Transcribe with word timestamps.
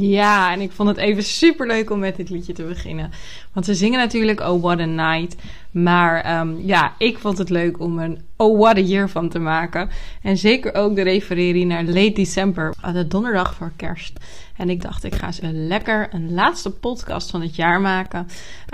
Ja, 0.00 0.52
en 0.52 0.60
ik 0.60 0.72
vond 0.72 0.88
het 0.88 0.98
even 0.98 1.22
super 1.22 1.66
leuk 1.66 1.90
om 1.90 1.98
met 1.98 2.16
dit 2.16 2.30
liedje 2.30 2.52
te 2.52 2.62
beginnen. 2.62 3.10
Want 3.52 3.66
ze 3.66 3.74
zingen 3.74 3.98
natuurlijk 3.98 4.40
Oh 4.40 4.62
What 4.62 4.80
a 4.80 4.84
Night. 4.84 5.36
Maar 5.70 6.40
um, 6.40 6.60
ja, 6.66 6.92
ik 6.98 7.18
vond 7.18 7.38
het 7.38 7.50
leuk 7.50 7.80
om 7.80 7.98
een 7.98 8.20
Oh 8.36 8.58
What 8.58 8.76
a 8.76 8.80
Year 8.80 9.08
van 9.08 9.28
te 9.28 9.38
maken. 9.38 9.88
En 10.22 10.36
zeker 10.36 10.74
ook 10.74 10.94
de 10.94 11.02
refererie 11.02 11.66
naar 11.66 11.84
Late 11.84 12.12
December, 12.12 12.74
de 12.92 13.08
donderdag 13.08 13.54
voor 13.54 13.72
kerst. 13.76 14.18
En 14.56 14.70
ik 14.70 14.82
dacht, 14.82 15.04
ik 15.04 15.14
ga 15.14 15.26
eens 15.26 15.42
een 15.42 15.66
lekker 15.66 16.08
een 16.10 16.34
laatste 16.34 16.70
podcast 16.70 17.30
van 17.30 17.40
het 17.40 17.56
jaar 17.56 17.80
maken. 17.80 18.28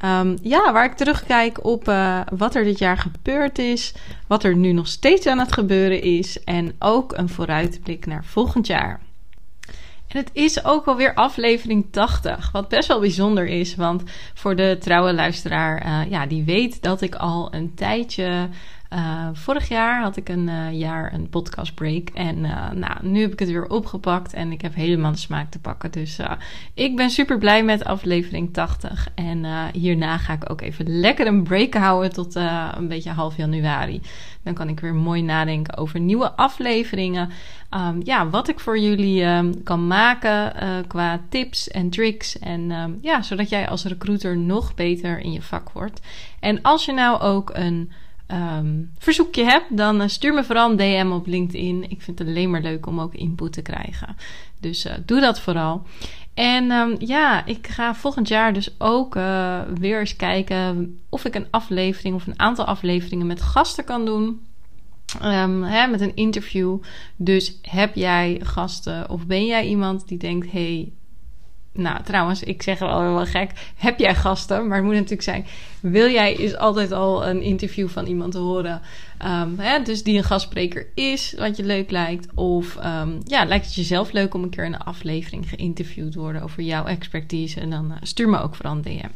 Um, 0.05 0.37
ja, 0.43 0.73
waar 0.73 0.85
ik 0.85 0.95
terugkijk 0.95 1.65
op 1.65 1.89
uh, 1.89 2.21
wat 2.37 2.55
er 2.55 2.65
dit 2.65 2.79
jaar 2.79 2.99
gebeurd 2.99 3.59
is. 3.59 3.95
Wat 4.27 4.45
er 4.45 4.57
nu 4.57 4.73
nog 4.73 4.87
steeds 4.87 5.27
aan 5.27 5.39
het 5.39 5.53
gebeuren 5.53 6.03
is. 6.03 6.45
En 6.45 6.75
ook 6.79 7.17
een 7.17 7.29
vooruitblik 7.29 8.07
naar 8.07 8.25
volgend 8.25 8.67
jaar. 8.67 9.01
En 10.15 10.21
het 10.21 10.31
is 10.33 10.65
ook 10.65 10.87
alweer 10.87 11.15
aflevering 11.15 11.87
80, 11.91 12.51
wat 12.53 12.69
best 12.69 12.89
wel 12.89 13.01
bijzonder 13.01 13.47
is. 13.47 13.75
Want 13.75 14.03
voor 14.35 14.57
de 14.57 14.77
trouwe 14.81 15.13
luisteraar, 15.15 15.87
uh, 15.87 16.11
ja, 16.11 16.27
die 16.27 16.45
weet 16.45 16.83
dat 16.83 17.01
ik 17.01 17.15
al 17.15 17.55
een 17.55 17.75
tijdje 17.75 18.49
uh, 18.95 19.29
vorig 19.33 19.69
jaar 19.69 20.03
had 20.03 20.17
ik 20.17 20.29
een 20.29 20.49
uh, 20.49 20.73
jaar 20.73 21.13
een 21.13 21.29
podcast 21.29 21.75
break. 21.75 22.09
En 22.09 22.39
uh, 22.39 22.71
nou, 22.71 22.97
nu 23.03 23.21
heb 23.21 23.33
ik 23.33 23.39
het 23.39 23.49
weer 23.49 23.67
opgepakt 23.67 24.33
en 24.33 24.53
ik 24.53 24.61
heb 24.61 24.75
helemaal 24.75 25.13
de 25.13 25.19
smaak 25.19 25.51
te 25.51 25.59
pakken. 25.59 25.91
Dus 25.91 26.19
ik 26.75 26.97
ben 26.97 27.11
super 27.11 27.39
blij 27.39 27.65
met 27.65 27.85
aflevering 27.85 28.53
80. 28.53 29.09
En 29.15 29.71
hierna 29.73 30.19
ga 30.19 30.33
ik 30.33 30.51
ook 30.51 30.61
even 30.61 31.01
lekker 31.01 31.27
een 31.27 31.43
break 31.43 31.75
houden 31.75 32.13
tot 32.13 32.35
een 32.35 32.89
beetje 32.89 33.11
half 33.11 33.37
januari. 33.37 34.01
Dan 34.43 34.55
kan 34.55 34.69
ik 34.69 34.81
weer 34.81 34.95
mooi 34.95 35.23
nadenken 35.23 35.77
over 35.77 36.01
nieuwe 36.01 36.33
afleveringen. 36.33 37.31
Um, 37.71 38.01
ja, 38.05 38.29
wat 38.29 38.49
ik 38.49 38.61
voor 38.61 38.79
jullie 38.79 39.25
um, 39.25 39.63
kan 39.63 39.87
maken 39.87 40.53
qua 40.87 41.21
tips 41.29 41.69
en 41.69 41.91
tricks. 41.91 42.39
En 42.39 42.71
um, 42.71 42.99
ja, 43.01 43.23
zodat 43.23 43.49
jij 43.49 43.69
als 43.69 43.85
recruiter 43.85 44.37
nog 44.37 44.75
beter 44.75 45.19
in 45.19 45.33
je 45.33 45.43
vak 45.43 45.71
wordt. 45.71 46.01
En 46.41 46.63
als 46.63 46.85
je 46.85 46.93
nou 46.93 47.21
ook 47.21 47.51
een 47.55 47.93
um, 48.29 48.91
verzoekje 48.99 49.45
hebt, 49.45 49.77
dan 49.77 50.01
uh, 50.01 50.09
stuur 50.09 50.35
me 50.35 50.45
vooral 50.45 50.71
een 50.71 50.77
DM 50.77 51.11
op 51.13 51.27
LinkedIn. 51.27 51.91
Ik 51.91 52.03
vind 52.03 52.19
het 52.19 52.29
alleen 52.29 52.51
maar 52.51 52.63
leuk 52.63 52.87
om 52.87 53.01
ook 53.01 53.15
input 53.15 53.53
te 53.53 53.63
krijgen. 53.63 54.17
Dus 54.61 54.87
uh, 54.87 54.93
doe 55.07 55.21
dat 55.21 55.41
vooral. 55.41 55.83
En 56.35 56.71
um, 56.71 56.97
ja, 56.99 57.47
ik 57.47 57.67
ga 57.67 57.95
volgend 57.95 58.29
jaar 58.29 58.53
dus 58.53 58.75
ook 58.79 59.17
uh, 59.17 59.61
weer 59.79 59.99
eens 59.99 60.17
kijken 60.17 60.99
of 61.09 61.25
ik 61.25 61.35
een 61.35 61.47
aflevering 61.51 62.15
of 62.15 62.27
een 62.27 62.39
aantal 62.39 62.65
afleveringen 62.65 63.27
met 63.27 63.43
gasten 63.43 63.85
kan 63.85 64.05
doen. 64.05 64.47
Um, 65.23 65.63
hè, 65.63 65.87
met 65.87 66.01
een 66.01 66.17
interview. 66.17 66.79
Dus 67.17 67.59
heb 67.63 67.95
jij 67.95 68.41
gasten 68.43 69.11
of 69.11 69.27
ben 69.27 69.47
jij 69.47 69.67
iemand 69.67 70.09
die 70.09 70.19
denkt: 70.19 70.53
hey, 70.53 70.93
nou, 71.77 72.03
trouwens, 72.03 72.43
ik 72.43 72.63
zeg 72.63 72.79
wel 72.79 73.01
wel 73.01 73.27
gek. 73.27 73.51
Heb 73.77 73.99
jij 73.99 74.15
gasten? 74.15 74.67
Maar 74.67 74.77
het 74.77 74.87
moet 74.87 74.95
natuurlijk 74.95 75.23
zijn. 75.23 75.47
Wil 75.81 76.11
jij 76.11 76.33
is 76.33 76.57
altijd 76.57 76.93
al 76.93 77.27
een 77.27 77.43
interview 77.43 77.89
van 77.89 78.07
iemand 78.07 78.35
horen. 78.35 78.83
Um, 79.25 79.59
hè, 79.59 79.83
dus 79.83 80.03
die 80.03 80.17
een 80.17 80.25
gastspreker 80.25 80.87
is, 80.95 81.35
wat 81.39 81.57
je 81.57 81.65
leuk 81.65 81.91
lijkt. 81.91 82.35
Of 82.35 82.77
um, 82.85 83.21
ja, 83.25 83.45
lijkt 83.45 83.65
het 83.65 83.75
jezelf 83.75 84.13
leuk 84.13 84.35
om 84.35 84.43
een 84.43 84.51
keer 84.51 84.65
in 84.65 84.73
een 84.73 84.81
aflevering 84.81 85.49
geïnterviewd 85.49 86.13
te 86.13 86.19
worden 86.19 86.43
over 86.43 86.63
jouw 86.63 86.85
expertise. 86.85 87.61
En 87.61 87.71
dan 87.71 87.91
uh, 87.91 87.97
stuur 88.01 88.29
me 88.29 88.41
ook 88.41 88.55
vooral 88.55 88.75
een 88.75 88.83
DM. 88.83 89.09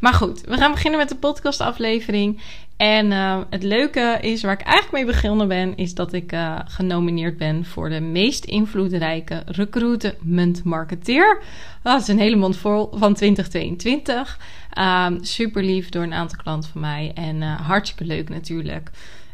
Maar 0.00 0.14
goed, 0.14 0.40
we 0.40 0.56
gaan 0.56 0.72
beginnen 0.72 1.00
met 1.00 1.08
de 1.08 1.16
podcastaflevering. 1.16 2.40
En 2.78 3.10
uh, 3.10 3.40
het 3.50 3.62
leuke 3.62 4.18
is, 4.20 4.42
waar 4.42 4.52
ik 4.52 4.66
eigenlijk 4.66 4.92
mee 4.92 5.14
begonnen 5.14 5.48
ben, 5.48 5.76
is 5.76 5.94
dat 5.94 6.12
ik 6.12 6.32
uh, 6.32 6.58
genomineerd 6.64 7.36
ben 7.36 7.64
voor 7.64 7.88
de 7.88 8.00
meest 8.00 8.44
invloedrijke 8.44 9.42
recruitment 9.46 10.64
marketeer. 10.64 11.42
Dat 11.82 12.00
is 12.00 12.08
een 12.08 12.18
hele 12.18 12.36
mond 12.36 12.56
vol 12.56 12.88
van 12.92 13.14
2022. 13.14 14.38
Um, 14.78 15.24
super 15.24 15.62
lief 15.62 15.88
door 15.88 16.02
een 16.02 16.12
aantal 16.12 16.38
klanten 16.42 16.70
van 16.70 16.80
mij 16.80 17.12
en 17.14 17.36
uh, 17.36 17.60
hartstikke 17.60 18.04
leuk 18.04 18.28
natuurlijk. 18.28 18.90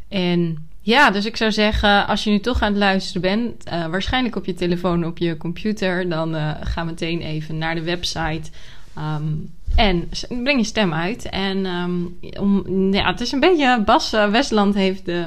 En 0.08 0.68
ja, 0.80 1.10
dus 1.10 1.24
ik 1.24 1.36
zou 1.36 1.52
zeggen, 1.52 2.06
als 2.06 2.24
je 2.24 2.30
nu 2.30 2.40
toch 2.40 2.62
aan 2.62 2.70
het 2.70 2.78
luisteren 2.78 3.22
bent, 3.22 3.64
waarschijnlijk 3.90 4.36
op 4.36 4.44
je 4.44 4.54
telefoon, 4.54 5.04
op 5.04 5.18
je 5.18 5.36
computer, 5.36 6.08
dan 6.08 6.34
ga 6.60 6.84
meteen 6.84 7.20
even 7.20 7.58
naar 7.58 7.74
de 7.74 7.82
website. 7.82 8.50
Um, 8.98 9.50
en 9.76 10.08
breng 10.28 10.58
je 10.58 10.64
stem 10.64 10.92
uit. 10.92 11.28
En 11.28 11.66
um, 11.66 12.18
om, 12.40 12.64
ja, 12.92 13.06
het 13.10 13.20
is 13.20 13.32
een 13.32 13.40
beetje. 13.40 13.82
Bas 13.84 14.14
uh, 14.14 14.30
Westland 14.30 14.74
heeft 14.74 15.04
de. 15.04 15.26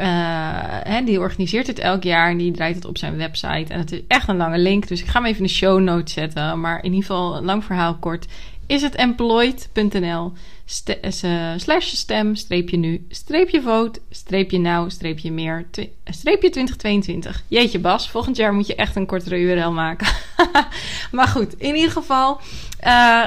Uh, 0.00 0.96
die 1.04 1.20
organiseert 1.20 1.66
het 1.66 1.78
elk 1.78 2.02
jaar 2.02 2.30
en 2.30 2.36
die 2.36 2.52
draait 2.52 2.74
het 2.74 2.84
op 2.84 2.98
zijn 2.98 3.16
website. 3.16 3.72
En 3.72 3.78
het 3.78 3.92
is 3.92 4.00
echt 4.08 4.28
een 4.28 4.36
lange 4.36 4.58
link, 4.58 4.88
dus 4.88 5.00
ik 5.00 5.06
ga 5.06 5.18
hem 5.18 5.28
even 5.28 5.40
in 5.40 5.46
de 5.46 5.52
show 5.52 5.80
notes 5.80 6.12
zetten. 6.12 6.60
Maar 6.60 6.76
in 6.76 6.92
ieder 6.92 7.00
geval, 7.00 7.42
lang 7.42 7.64
verhaal 7.64 7.96
kort. 7.96 8.26
Is 8.72 8.82
het 8.82 8.94
employed.nl 8.94 10.32
slash 11.56 11.94
stem, 11.94 12.34
streepje 12.34 12.76
nu, 12.76 13.06
streepje 13.08 13.62
vote, 13.62 14.00
streepje 14.10 14.58
nou, 14.58 14.90
streepje 14.90 15.32
meer, 15.32 15.66
streepje 16.04 16.50
2022. 16.50 17.42
Jeetje 17.48 17.78
Bas, 17.78 18.10
volgend 18.10 18.36
jaar 18.36 18.54
moet 18.54 18.66
je 18.66 18.74
echt 18.74 18.96
een 18.96 19.06
kortere 19.06 19.38
URL 19.38 19.72
maken. 19.72 20.06
maar 21.12 21.28
goed, 21.28 21.54
in 21.58 21.74
ieder 21.74 21.90
geval, 21.90 22.40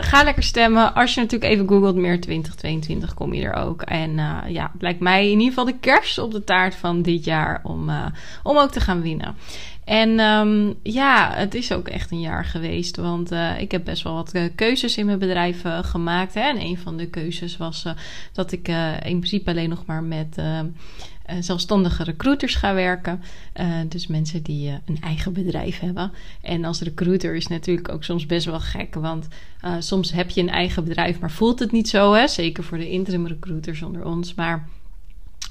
ga 0.02 0.24
lekker 0.24 0.44
stemmen. 0.44 0.94
Als 0.94 1.14
je 1.14 1.22
natuurlijk 1.22 1.52
even 1.52 1.68
googelt 1.68 1.96
meer 1.96 2.22
2022, 2.22 3.14
kom 3.14 3.34
je 3.34 3.44
er 3.44 3.54
ook. 3.54 3.82
En 3.82 4.16
ja, 4.48 4.70
het 4.74 4.82
lijkt 4.82 5.00
mij 5.00 5.24
in 5.26 5.40
ieder 5.40 5.48
geval 5.48 5.66
de 5.66 5.80
kerst 5.80 6.18
op 6.18 6.32
de 6.32 6.44
taart 6.44 6.76
van 6.76 7.02
dit 7.02 7.26
jaar 7.26 7.60
om, 7.64 7.90
om 8.44 8.58
ook 8.58 8.72
te 8.72 8.80
gaan 8.80 9.02
winnen. 9.02 9.36
En 9.86 10.20
um, 10.20 10.76
ja, 10.84 11.32
het 11.34 11.56
is 11.56 11.72
ook 11.72 11.88
echt 11.88 12.12
een 12.12 12.20
jaar 12.20 12.46
geweest. 12.46 12.96
Want 12.96 13.32
uh, 13.32 13.62
ik 13.62 13.72
heb 13.72 13.86
best 13.86 14.04
wel 14.04 14.14
wat 14.14 14.36
uh, 14.36 14.44
keuzes 14.56 14.98
in 14.98 15.06
mijn 15.06 15.20
bedrijf 15.20 15.64
uh, 15.64 15.84
gemaakt. 15.84 16.34
Hè? 16.34 16.42
En 16.42 16.62
een 16.62 16.78
van 16.78 16.98
de 16.98 17.08
keuzes 17.08 17.58
was 17.58 17.86
dat 18.34 18.52
ik 18.52 18.68
in 19.04 19.18
principe 19.18 19.50
alleen 19.50 19.70
nog 19.70 19.86
maar 19.86 20.04
met 20.04 20.42
zelfstandige 21.40 22.04
recruiters 22.04 22.56
ga 22.56 22.74
werken. 22.74 23.22
dus 23.88 24.08
mensen 24.08 24.44
die 24.44 24.80
een 24.86 25.02
eigen 25.02 25.34
bedrijf 25.34 25.80
hebben. 25.80 26.12
En 26.42 26.66
als 26.66 26.82
recruiter 26.82 27.36
is 27.36 27.48
natuurlijk 27.48 27.90
ook 27.90 28.04
soms 28.04 28.26
best 28.26 28.46
wel 28.46 28.60
gek. 28.60 28.96
Want 28.96 29.28
soms 29.80 30.12
heb 30.12 30.30
je 30.30 30.42
een 30.42 30.50
eigen 30.50 30.84
bedrijf, 30.84 31.20
maar 31.20 31.32
voelt 31.32 31.60
het 31.60 31.72
niet 31.72 31.90
zo. 31.90 32.14
Hè? 32.14 32.28
Zeker 32.28 32.64
voor 32.64 32.78
de 32.78 32.90
interim 32.90 33.28
recruiters 33.28 33.82
onder 33.82 34.06
ons. 34.06 34.34
Maar 34.34 34.68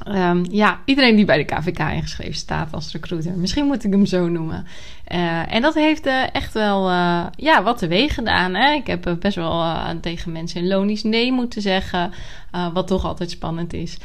Um, 0.09 0.45
ja, 0.51 0.81
iedereen 0.85 1.17
die 1.17 1.25
bij 1.25 1.37
de 1.37 1.45
KVK 1.45 1.79
ingeschreven 1.79 2.35
staat 2.35 2.73
als 2.73 2.93
recruiter. 2.93 3.33
Misschien 3.37 3.67
moet 3.67 3.85
ik 3.85 3.93
hem 3.93 4.07
zo 4.07 4.29
noemen. 4.29 4.67
Uh, 5.13 5.55
en 5.55 5.63
dat 5.63 5.75
heeft 5.75 6.07
uh, 6.07 6.35
echt 6.35 6.53
wel 6.53 6.91
uh, 6.91 7.27
ja, 7.37 7.63
wat 7.63 7.79
teweeg 7.79 8.15
gedaan. 8.15 8.55
Hè? 8.55 8.73
Ik 8.73 8.87
heb 8.87 9.17
best 9.21 9.37
wel 9.37 9.75
tegen 10.01 10.33
mensen 10.33 10.61
in 10.61 10.69
lonisch 10.69 11.03
nee 11.03 11.33
moeten 11.33 11.63
zeggen. 11.63 12.13
wat 12.73 12.87
toch 12.87 13.05
altijd 13.05 13.31
spannend 13.31 13.73
is. 13.73 13.97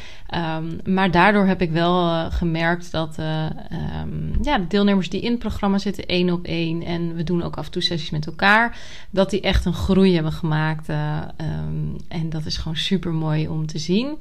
Um, 0.57 0.94
maar 0.94 1.11
daardoor 1.11 1.45
heb 1.45 1.61
ik 1.61 1.72
wel 1.72 2.29
gemerkt 2.31 2.91
dat 2.91 3.17
um, 3.19 4.33
ja, 4.41 4.57
de 4.57 4.67
deelnemers 4.67 5.09
die 5.09 5.21
in 5.21 5.31
het 5.31 5.39
programma 5.39 5.77
zitten, 5.77 6.06
één 6.06 6.29
op 6.29 6.45
één. 6.45 6.83
En 6.83 7.16
we 7.16 7.23
doen 7.23 7.44
ook 7.44 7.57
af 7.57 7.66
en 7.66 7.71
toe 7.71 7.81
sessies 7.81 8.09
met 8.09 8.25
elkaar. 8.25 8.77
Dat 9.09 9.29
die 9.29 9.41
echt 9.41 9.66
een 9.66 9.73
groei 9.73 10.13
hebben 10.13 10.31
gemaakt. 10.31 10.89
en 12.07 12.29
dat 12.29 12.45
is 12.45 12.57
gewoon 12.57 12.77
super 12.77 13.13
mooi 13.13 13.47
om 13.47 13.66
te 13.66 13.79
zien. 13.79 14.17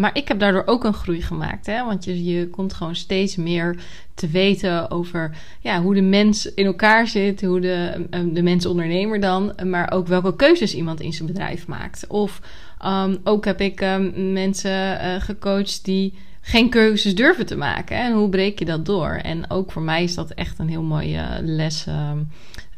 maar 0.00 0.10
ik 0.12 0.28
heb 0.28 0.38
daardoor 0.38 0.66
ook 0.66 0.77
een 0.84 0.94
groei 0.94 1.22
gemaakt. 1.22 1.66
Hè? 1.66 1.84
Want 1.84 2.04
je, 2.04 2.24
je 2.24 2.48
komt 2.48 2.72
gewoon 2.72 2.96
steeds 2.96 3.36
meer 3.36 3.76
te 4.14 4.28
weten 4.28 4.90
over 4.90 5.36
ja, 5.60 5.82
hoe 5.82 5.94
de 5.94 6.02
mens 6.02 6.54
in 6.54 6.66
elkaar 6.66 7.06
zit, 7.06 7.42
hoe 7.42 7.60
de, 7.60 8.06
eh, 8.10 8.20
de 8.32 8.42
mens 8.42 8.66
ondernemer 8.66 9.20
dan, 9.20 9.52
maar 9.64 9.92
ook 9.92 10.06
welke 10.06 10.36
keuzes 10.36 10.74
iemand 10.74 11.00
in 11.00 11.12
zijn 11.12 11.28
bedrijf 11.28 11.66
maakt. 11.66 12.06
Of 12.06 12.40
um, 12.84 13.18
ook 13.24 13.44
heb 13.44 13.60
ik 13.60 13.80
um, 13.80 14.32
mensen 14.32 15.04
uh, 15.04 15.20
gecoacht 15.20 15.84
die 15.84 16.14
geen 16.40 16.70
keuzes 16.70 17.14
durven 17.14 17.46
te 17.46 17.56
maken. 17.56 17.96
Hè? 17.96 18.02
En 18.02 18.12
hoe 18.12 18.28
breek 18.28 18.58
je 18.58 18.64
dat 18.64 18.86
door? 18.86 19.10
En 19.10 19.50
ook 19.50 19.72
voor 19.72 19.82
mij 19.82 20.02
is 20.02 20.14
dat 20.14 20.30
echt 20.30 20.58
een 20.58 20.68
heel 20.68 20.82
mooie 20.82 21.24
les. 21.42 21.86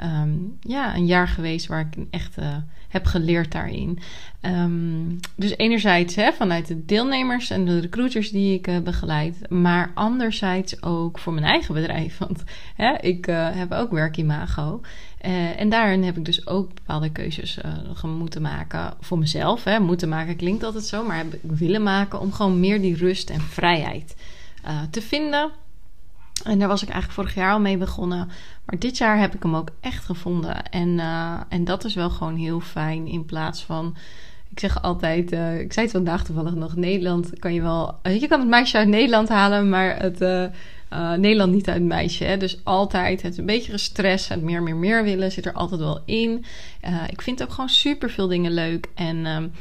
Um, 0.03 0.59
ja, 0.61 0.95
een 0.95 1.07
jaar 1.07 1.29
geweest 1.29 1.67
waar 1.67 1.89
ik 1.93 2.05
echt 2.11 2.39
uh, 2.39 2.57
heb 2.89 3.07
geleerd 3.07 3.53
daarin. 3.53 3.99
Um, 4.43 5.21
dus 5.37 5.57
enerzijds 5.57 6.15
hè, 6.15 6.33
vanuit 6.33 6.67
de 6.67 6.85
deelnemers 6.85 7.51
en 7.51 7.65
de 7.65 7.81
recruiters 7.81 8.31
die 8.31 8.55
ik 8.55 8.69
uh, 8.69 8.79
begeleid, 8.79 9.51
maar 9.51 9.91
anderzijds 9.95 10.83
ook 10.83 11.19
voor 11.19 11.33
mijn 11.33 11.47
eigen 11.47 11.75
bedrijf. 11.75 12.19
Want 12.29 12.43
hè, 12.77 12.97
ik 13.01 13.27
uh, 13.27 13.49
heb 13.51 13.73
ook 13.73 13.91
werkimago. 13.91 14.81
Uh, 15.27 15.61
en 15.61 15.69
daarin 15.69 16.03
heb 16.03 16.17
ik 16.17 16.25
dus 16.25 16.47
ook 16.47 16.75
bepaalde 16.75 17.11
keuzes 17.11 17.59
moeten 18.03 18.43
maken 18.43 18.95
voor 19.01 19.19
mezelf. 19.19 19.65
Hè. 19.65 19.81
Moeten 19.81 20.09
maken 20.09 20.37
klinkt 20.37 20.63
altijd 20.63 20.85
zo, 20.85 21.05
maar 21.05 21.17
heb 21.17 21.35
ik 21.35 21.41
willen 21.43 21.83
maken 21.83 22.21
om 22.21 22.33
gewoon 22.33 22.61
meer 22.61 22.81
die 22.81 22.97
rust 22.97 23.31
en 23.31 23.41
vrijheid 23.41 24.17
te 24.91 25.03
vinden. 25.03 25.51
En 26.45 26.59
daar 26.59 26.69
was 26.69 26.83
ik 26.83 26.89
eigenlijk 26.89 27.21
vorig 27.21 27.35
jaar 27.35 27.53
al 27.53 27.61
mee 27.61 27.77
begonnen. 27.77 28.31
Maar 28.65 28.79
dit 28.79 28.99
jaar 28.99 29.19
heb 29.19 29.35
ik 29.35 29.43
hem 29.43 29.57
ook 29.57 29.71
echt 29.81 30.05
gevonden. 30.05 30.71
En, 30.71 30.89
uh, 30.89 31.41
en 31.49 31.65
dat 31.65 31.85
is 31.85 31.95
wel 31.95 32.11
gewoon 32.11 32.37
heel 32.37 32.61
fijn. 32.61 33.07
In 33.07 33.25
plaats 33.25 33.63
van. 33.63 33.97
Ik 34.51 34.61
zeg 34.61 34.83
altijd. 34.83 35.33
Uh, 35.33 35.61
ik 35.61 35.73
zei 35.73 35.87
het 35.87 35.95
vandaag 35.95 36.25
toevallig 36.25 36.55
nog. 36.55 36.77
Nederland 36.77 37.39
kan 37.39 37.55
je 37.55 37.63
wel. 37.63 37.99
Je 38.03 38.27
kan 38.29 38.41
het 38.41 38.49
meisje 38.49 38.77
uit 38.77 38.89
Nederland 38.89 39.29
halen. 39.29 39.69
Maar 39.69 39.97
het. 40.03 40.51
Nederland 41.17 41.53
niet 41.53 41.69
uit 41.69 41.83
meisje. 41.83 42.25
Hè? 42.25 42.37
Dus 42.37 42.61
altijd 42.65 43.23
het 43.23 43.39
een 43.39 43.47
beetje 43.47 43.79
stress, 43.79 44.29
het 44.29 44.43
meer, 44.43 44.63
meer, 44.63 44.77
meer 44.77 45.05
willen 45.05 45.33
zit 45.33 45.47
er 45.47 45.53
altijd 45.53 45.81
wel 45.81 46.01
in. 46.05 46.45
Ik 47.09 47.23
vind 47.23 47.43
ook 47.43 47.53
gewoon 47.53 47.69
super 47.69 48.11
veel 48.11 48.29
dingen 48.29 48.53
leuk. 48.53 48.87
En 48.95 49.27
um, 49.27 49.53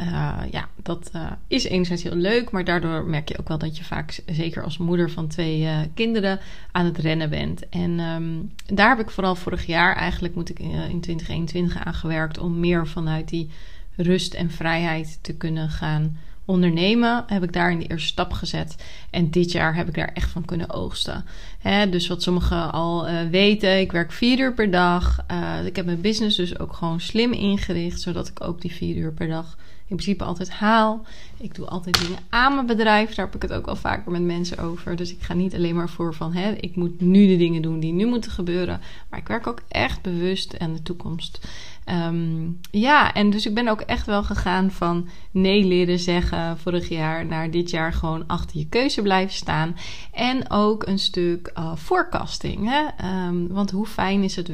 uh, 0.00 0.38
ja, 0.50 0.68
dat 0.82 1.10
uh, 1.14 1.30
is 1.46 1.64
enerzijds 1.64 2.02
heel 2.02 2.14
leuk, 2.14 2.50
maar 2.50 2.64
daardoor 2.64 3.04
merk 3.04 3.28
je 3.28 3.38
ook 3.38 3.48
wel 3.48 3.58
dat 3.58 3.76
je 3.76 3.84
vaak, 3.84 4.20
zeker 4.26 4.62
als 4.62 4.78
moeder 4.78 5.10
van 5.10 5.28
twee 5.28 5.60
uh, 5.60 5.78
kinderen, 5.94 6.40
aan 6.72 6.84
het 6.84 6.98
rennen 6.98 7.30
bent. 7.30 7.68
En 7.68 8.00
um, 8.00 8.52
daar 8.66 8.88
heb 8.88 9.06
ik 9.06 9.10
vooral 9.10 9.34
vorig 9.34 9.66
jaar 9.66 9.96
eigenlijk, 9.96 10.34
moet 10.34 10.50
ik 10.50 10.58
in 10.58 11.00
2021 11.00 11.84
aan 11.84 11.94
gewerkt 11.94 12.38
om 12.38 12.60
meer 12.60 12.86
vanuit 12.86 13.28
die 13.28 13.50
rust 13.96 14.34
en 14.34 14.50
vrijheid 14.50 15.18
te 15.22 15.34
kunnen 15.34 15.68
gaan 15.68 16.16
ondernemen. 16.48 17.24
Heb 17.26 17.42
ik 17.42 17.52
daar 17.52 17.70
in 17.70 17.78
de 17.78 17.86
eerste 17.86 18.08
stap 18.08 18.32
gezet. 18.32 18.76
En 19.10 19.30
dit 19.30 19.52
jaar 19.52 19.74
heb 19.74 19.88
ik 19.88 19.94
daar 19.94 20.10
echt 20.14 20.30
van 20.30 20.44
kunnen 20.44 20.70
oogsten. 20.70 21.24
Dus 21.90 22.06
wat 22.06 22.22
sommigen 22.22 22.72
al 22.72 23.06
weten, 23.30 23.80
ik 23.80 23.92
werk 23.92 24.12
vier 24.12 24.38
uur 24.38 24.54
per 24.54 24.70
dag. 24.70 25.24
ik 25.64 25.76
heb 25.76 25.86
mijn 25.86 26.00
business 26.00 26.36
dus 26.36 26.58
ook 26.58 26.72
gewoon 26.72 27.00
slim 27.00 27.32
ingericht, 27.32 28.00
zodat 28.00 28.28
ik 28.28 28.44
ook 28.44 28.60
die 28.60 28.72
vier 28.72 28.96
uur 28.96 29.12
per 29.12 29.28
dag 29.28 29.56
in 29.88 29.96
principe 29.96 30.24
altijd 30.24 30.50
haal. 30.50 31.04
Ik 31.36 31.54
doe 31.54 31.66
altijd 31.66 32.00
dingen 32.00 32.18
aan 32.28 32.54
mijn 32.54 32.66
bedrijf. 32.66 33.14
Daar 33.14 33.24
heb 33.24 33.34
ik 33.34 33.42
het 33.42 33.52
ook 33.52 33.66
al 33.66 33.76
vaker 33.76 34.12
met 34.12 34.22
mensen 34.22 34.58
over. 34.58 34.96
Dus 34.96 35.12
ik 35.12 35.22
ga 35.22 35.34
niet 35.34 35.54
alleen 35.54 35.74
maar 35.74 35.88
voor 35.88 36.14
van 36.14 36.34
ik 36.36 36.76
moet 36.76 37.00
nu 37.00 37.26
de 37.26 37.36
dingen 37.36 37.62
doen 37.62 37.80
die 37.80 37.92
nu 37.92 38.06
moeten 38.06 38.30
gebeuren. 38.30 38.80
Maar 39.08 39.18
ik 39.18 39.28
werk 39.28 39.46
ook 39.46 39.62
echt 39.68 40.02
bewust 40.02 40.58
aan 40.58 40.72
de 40.72 40.82
toekomst. 40.82 41.40
Um, 41.90 42.60
ja, 42.70 43.14
en 43.14 43.30
dus 43.30 43.46
ik 43.46 43.54
ben 43.54 43.68
ook 43.68 43.80
echt 43.80 44.06
wel 44.06 44.22
gegaan 44.22 44.70
van 44.70 45.08
nee 45.30 45.64
leren 45.64 45.98
zeggen 45.98 46.58
vorig 46.58 46.88
jaar 46.88 47.26
naar 47.26 47.50
dit 47.50 47.70
jaar 47.70 47.92
gewoon 47.92 48.26
achter 48.26 48.58
je 48.58 48.68
keuze 48.68 49.02
blijven 49.02 49.34
staan. 49.34 49.76
En 50.12 50.50
ook 50.50 50.86
een 50.86 50.98
stuk 50.98 51.52
uh, 51.58 51.76
forecasting. 51.76 52.68
Hè? 52.70 53.08
Um, 53.26 53.48
want 53.48 53.70
hoe 53.70 53.86
fijn 53.86 54.22
is 54.22 54.36
het 54.36 54.50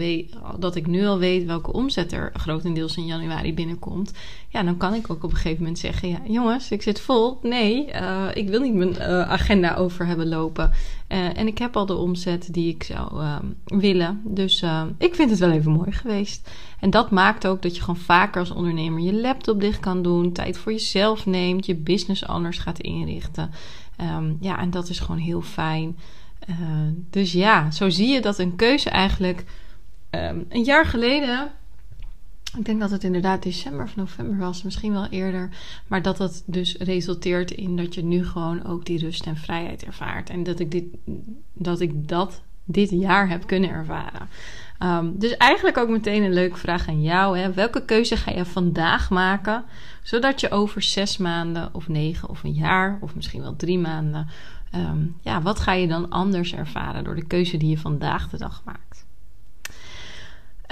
dat 0.58 0.76
ik 0.76 0.86
nu 0.86 1.06
al 1.06 1.18
weet 1.18 1.44
welke 1.44 1.72
omzet 1.72 2.12
er 2.12 2.30
grotendeels 2.34 2.96
in 2.96 3.06
januari 3.06 3.54
binnenkomt. 3.54 4.12
Ja, 4.54 4.62
dan 4.62 4.76
kan 4.76 4.94
ik 4.94 5.10
ook 5.10 5.24
op 5.24 5.30
een 5.30 5.36
gegeven 5.36 5.58
moment 5.58 5.78
zeggen: 5.78 6.08
ja, 6.08 6.20
jongens, 6.26 6.70
ik 6.70 6.82
zit 6.82 7.00
vol. 7.00 7.38
Nee, 7.42 7.92
uh, 7.94 8.26
ik 8.34 8.48
wil 8.48 8.60
niet 8.60 8.74
mijn 8.74 8.90
uh, 8.90 9.30
agenda 9.30 9.74
over 9.74 10.06
hebben 10.06 10.28
lopen. 10.28 10.70
Uh, 11.08 11.38
en 11.38 11.46
ik 11.46 11.58
heb 11.58 11.76
al 11.76 11.86
de 11.86 11.94
omzet 11.94 12.48
die 12.52 12.74
ik 12.74 12.82
zou 12.82 13.22
uh, 13.22 13.36
willen. 13.64 14.20
Dus 14.24 14.62
uh, 14.62 14.82
ik 14.98 15.14
vind 15.14 15.30
het 15.30 15.38
wel 15.38 15.50
even 15.50 15.72
mooi 15.72 15.92
geweest. 15.92 16.50
En 16.80 16.90
dat 16.90 17.10
maakt 17.10 17.46
ook 17.46 17.62
dat 17.62 17.76
je 17.76 17.80
gewoon 17.80 18.00
vaker 18.00 18.40
als 18.40 18.50
ondernemer 18.50 19.00
je 19.00 19.14
laptop 19.14 19.60
dicht 19.60 19.80
kan 19.80 20.02
doen. 20.02 20.32
Tijd 20.32 20.58
voor 20.58 20.72
jezelf 20.72 21.26
neemt. 21.26 21.66
Je 21.66 21.74
business 21.74 22.26
anders 22.26 22.58
gaat 22.58 22.80
inrichten. 22.80 23.50
Um, 24.00 24.36
ja, 24.40 24.58
en 24.58 24.70
dat 24.70 24.88
is 24.88 24.98
gewoon 24.98 25.20
heel 25.20 25.42
fijn. 25.42 25.96
dus 27.10 27.32
ja, 27.32 27.70
zo 27.70 27.90
zie 27.90 28.08
je 28.08 28.20
dat 28.20 28.38
een 28.38 28.56
keuze 28.56 28.90
eigenlijk 28.90 29.44
een 30.48 30.64
jaar 30.64 30.86
geleden 30.86 31.50
ik 32.56 32.64
denk 32.64 32.80
dat 32.80 32.90
het 32.90 33.04
inderdaad 33.04 33.42
december 33.42 33.84
of 33.84 33.96
november 33.96 34.38
was, 34.38 34.62
misschien 34.62 34.92
wel 34.92 35.06
eerder. 35.06 35.48
Maar 35.86 36.02
dat 36.02 36.16
dat 36.16 36.42
dus 36.46 36.76
resulteert 36.76 37.50
in 37.50 37.76
dat 37.76 37.94
je 37.94 38.04
nu 38.04 38.26
gewoon 38.26 38.64
ook 38.64 38.84
die 38.84 38.98
rust 38.98 39.26
en 39.26 39.36
vrijheid 39.36 39.84
ervaart. 39.84 40.30
En 40.30 40.42
dat 40.42 40.58
ik, 40.58 40.70
dit, 40.70 40.84
dat, 41.52 41.80
ik 41.80 42.08
dat 42.08 42.42
dit 42.64 42.90
jaar 42.90 43.28
heb 43.28 43.46
kunnen 43.46 43.70
ervaren. 43.70 44.28
Um, 44.82 45.18
dus 45.18 45.36
eigenlijk 45.36 45.78
ook 45.78 45.88
meteen 45.88 46.22
een 46.22 46.32
leuke 46.32 46.56
vraag 46.56 46.88
aan 46.88 47.02
jou. 47.02 47.38
Hè? 47.38 47.52
Welke 47.52 47.84
keuze 47.84 48.16
ga 48.16 48.30
je 48.30 48.44
vandaag 48.44 49.10
maken, 49.10 49.64
zodat 50.02 50.40
je 50.40 50.50
over 50.50 50.82
zes 50.82 51.16
maanden 51.16 51.74
of 51.74 51.88
negen 51.88 52.28
of 52.28 52.42
een 52.42 52.52
jaar 52.52 52.98
of 53.00 53.14
misschien 53.14 53.42
wel 53.42 53.56
drie 53.56 53.78
maanden, 53.78 54.28
um, 54.74 55.16
ja, 55.20 55.42
wat 55.42 55.60
ga 55.60 55.72
je 55.72 55.86
dan 55.86 56.10
anders 56.10 56.54
ervaren 56.54 57.04
door 57.04 57.14
de 57.14 57.26
keuze 57.26 57.56
die 57.56 57.68
je 57.68 57.78
vandaag 57.78 58.28
de 58.28 58.38
dag 58.38 58.62
maakt? 58.64 59.03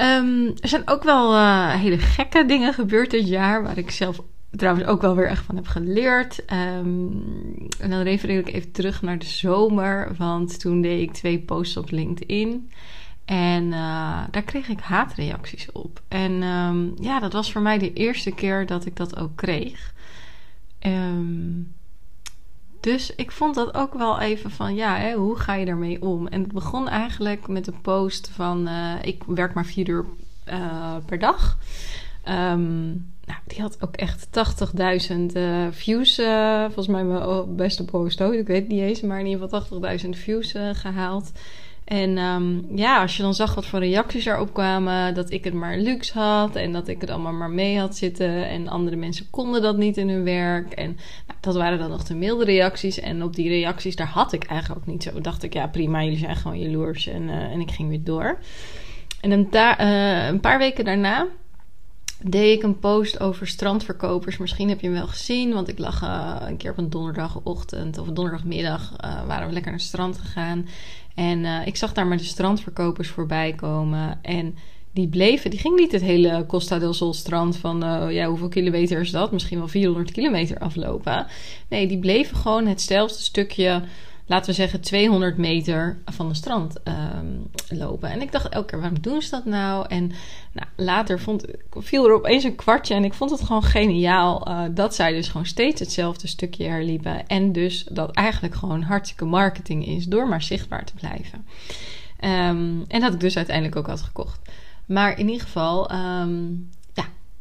Um, 0.00 0.47
er 0.61 0.69
zijn 0.69 0.89
ook 0.89 1.03
wel 1.03 1.35
uh, 1.35 1.75
hele 1.75 1.99
gekke 1.99 2.44
dingen 2.44 2.75
gebeurd 2.75 3.11
dit 3.11 3.29
jaar, 3.29 3.62
waar 3.62 3.79
ik 3.79 3.91
zelf 3.91 4.21
trouwens 4.50 4.87
ook 4.87 5.00
wel 5.00 5.17
weer 5.17 5.29
echt 5.29 5.44
van 5.44 5.56
heb 5.56 5.67
geleerd. 5.67 6.44
Um, 6.53 7.69
en 7.81 7.91
dan 7.91 8.00
refereer 8.00 8.39
ik 8.39 8.53
even 8.53 8.73
terug 8.73 9.03
naar 9.03 9.19
de 9.19 9.27
zomer, 9.27 10.15
want 10.17 10.61
toen 10.61 10.81
deed 10.81 11.00
ik 11.03 11.12
twee 11.12 11.39
posts 11.39 11.77
op 11.77 11.91
LinkedIn. 11.91 12.71
En 13.25 13.65
uh, 13.65 14.21
daar 14.31 14.43
kreeg 14.44 14.69
ik 14.69 14.81
haatreacties 14.81 15.73
op. 15.73 16.03
En 16.09 16.43
um, 16.43 16.95
ja, 17.00 17.21
dat 17.21 17.33
was 17.33 17.53
voor 17.53 17.62
mij 17.62 17.79
de 17.79 17.93
eerste 17.93 18.31
keer 18.31 18.67
dat 18.67 18.87
ik 18.87 18.97
dat 18.97 19.17
ook 19.17 19.37
kreeg. 19.37 19.95
Um, 20.81 21.75
dus 22.82 23.14
ik 23.14 23.31
vond 23.31 23.55
dat 23.55 23.75
ook 23.75 23.94
wel 23.94 24.20
even 24.20 24.50
van, 24.50 24.75
ja, 24.75 24.96
hè, 24.96 25.14
hoe 25.14 25.37
ga 25.37 25.55
je 25.55 25.64
daarmee 25.64 26.02
om? 26.02 26.26
En 26.26 26.43
het 26.43 26.52
begon 26.52 26.88
eigenlijk 26.88 27.49
met 27.49 27.67
een 27.67 27.81
post 27.81 28.31
van, 28.34 28.69
uh, 28.69 28.94
ik 29.02 29.23
werk 29.26 29.55
maar 29.55 29.67
vier 29.67 29.88
uur 29.88 30.05
uh, 30.49 30.96
per 31.06 31.19
dag. 31.19 31.58
Um, 32.29 33.11
nou, 33.25 33.38
die 33.46 33.61
had 33.61 33.76
ook 33.81 33.96
echt 33.96 34.26
80.000 35.11 35.17
uh, 35.34 35.67
views, 35.70 36.14
volgens 36.64 36.87
mij 36.87 37.05
mijn 37.05 37.56
beste 37.56 37.84
post 37.84 38.23
ook, 38.23 38.32
ik 38.32 38.46
weet 38.46 38.61
het 38.62 38.69
niet 38.69 38.81
eens, 38.81 39.00
maar 39.00 39.20
in 39.20 39.26
ieder 39.26 39.49
geval 39.49 39.99
80.000 40.05 40.08
views 40.08 40.55
gehaald. 40.73 41.32
En 41.84 42.19
um, 42.19 42.67
ja, 42.75 43.00
als 43.00 43.17
je 43.17 43.23
dan 43.23 43.34
zag 43.34 43.55
wat 43.55 43.67
voor 43.67 43.79
reacties 43.79 44.26
erop 44.26 44.52
kwamen, 44.52 45.14
dat 45.14 45.31
ik 45.31 45.44
het 45.44 45.55
maar 45.55 45.79
luxe 45.79 46.19
had 46.19 46.56
en 46.56 46.73
dat 46.73 46.88
ik 46.88 47.00
het 47.00 47.11
allemaal 47.11 47.32
maar 47.32 47.50
mee 47.50 47.79
had 47.79 47.96
zitten 47.96 48.49
en 48.49 48.69
andere 48.69 48.96
mensen 48.96 49.31
konden 49.31 49.62
dat 49.62 49.76
niet 49.76 49.96
in 49.96 50.08
hun 50.08 50.25
werk. 50.25 50.73
En 50.73 50.96
nou, 51.26 51.38
dat 51.40 51.55
waren 51.55 51.79
dan 51.79 51.90
nog 51.90 52.05
de 52.05 52.14
milde 52.14 52.44
reacties. 52.44 53.00
En 53.00 53.23
op 53.23 53.34
die 53.34 53.49
reacties, 53.49 53.96
daar 53.96 54.08
had 54.08 54.32
ik 54.32 54.44
eigenlijk 54.44 54.81
ook 54.81 54.87
niet 54.87 55.02
zo. 55.02 55.20
Dacht 55.20 55.43
ik, 55.43 55.52
ja 55.52 55.67
prima, 55.67 56.02
jullie 56.02 56.19
zijn 56.19 56.37
gewoon 56.37 56.58
jaloers 56.58 57.06
en, 57.06 57.23
uh, 57.23 57.34
en 57.34 57.61
ik 57.61 57.70
ging 57.70 57.88
weer 57.88 58.05
door. 58.05 58.38
En 59.20 59.31
een, 59.31 59.49
uh, 59.52 60.26
een 60.26 60.40
paar 60.40 60.58
weken 60.58 60.85
daarna 60.85 61.26
deed 62.25 62.56
ik 62.56 62.62
een 62.62 62.78
post 62.78 63.20
over 63.20 63.46
strandverkopers. 63.46 64.37
Misschien 64.37 64.69
heb 64.69 64.81
je 64.81 64.87
hem 64.87 64.96
wel 64.96 65.06
gezien, 65.06 65.52
want 65.52 65.69
ik 65.69 65.78
lag 65.78 66.02
uh, 66.02 66.37
een 66.40 66.56
keer 66.56 66.70
op 66.70 66.78
een 66.78 66.90
donderdagochtend 66.90 67.99
of 67.99 68.06
donderdagmiddag 68.06 68.93
waren 69.26 69.46
we 69.46 69.52
lekker 69.52 69.70
naar 69.70 69.81
het 69.81 69.88
strand 69.88 70.19
gegaan. 70.19 70.67
En 71.14 71.38
uh, 71.38 71.67
ik 71.67 71.76
zag 71.76 71.93
daar 71.93 72.06
maar 72.06 72.17
de 72.17 72.25
strandverkopers 72.25 73.09
voorbij 73.09 73.53
komen. 73.53 74.19
En 74.23 74.55
die 74.93 75.09
bleven, 75.09 75.50
die 75.50 75.59
ging 75.59 75.79
niet 75.79 75.93
het 75.93 76.03
hele 76.03 76.44
Costa 76.47 76.79
del 76.79 76.94
Sol 76.94 77.14
strand 77.14 77.56
van, 77.56 77.85
uh, 77.85 78.12
ja, 78.14 78.26
hoeveel 78.26 78.49
kilometer 78.49 79.00
is 79.00 79.11
dat? 79.11 79.32
Misschien 79.32 79.59
wel 79.59 79.69
400 79.69 80.12
kilometer 80.12 80.59
aflopen. 80.59 81.26
Nee, 81.69 81.87
die 81.87 81.99
bleven 81.99 82.37
gewoon 82.37 82.67
hetzelfde 82.67 83.23
stukje 83.23 83.82
laten 84.27 84.51
we 84.51 84.57
zeggen, 84.57 84.81
200 84.81 85.37
meter 85.37 85.99
van 86.05 86.29
de 86.29 86.35
strand 86.35 86.76
um, 86.85 87.50
lopen. 87.69 88.11
En 88.11 88.21
ik 88.21 88.33
dacht 88.33 88.49
elke 88.49 88.67
keer, 88.67 88.81
waarom 88.81 89.00
doen 89.00 89.23
ze 89.23 89.31
dat 89.31 89.45
nou? 89.45 89.87
En 89.88 90.12
nou, 90.52 90.67
later 90.76 91.21
vond, 91.21 91.45
viel 91.71 92.07
er 92.07 92.14
opeens 92.14 92.45
een 92.45 92.55
kwartje 92.55 92.95
en 92.95 93.05
ik 93.05 93.14
vond 93.14 93.31
het 93.31 93.43
gewoon 93.43 93.62
geniaal 93.62 94.49
uh, 94.49 94.62
dat 94.71 94.95
zij 94.95 95.12
dus 95.12 95.29
gewoon 95.29 95.47
steeds 95.47 95.81
hetzelfde 95.81 96.26
stukje 96.26 96.64
herliepen. 96.64 97.26
En 97.26 97.52
dus 97.52 97.87
dat 97.91 98.11
eigenlijk 98.11 98.55
gewoon 98.55 98.83
hartstikke 98.83 99.25
marketing 99.25 99.87
is 99.87 100.07
door 100.07 100.29
maar 100.29 100.43
zichtbaar 100.43 100.85
te 100.85 100.95
blijven. 100.95 101.47
Um, 102.25 102.85
en 102.88 103.00
dat 103.00 103.12
ik 103.12 103.21
dus 103.21 103.37
uiteindelijk 103.37 103.76
ook 103.76 103.87
had 103.87 104.00
gekocht. 104.00 104.41
Maar 104.87 105.19
in 105.19 105.29
ieder 105.29 105.47
geval, 105.47 105.93
um, 105.93 106.71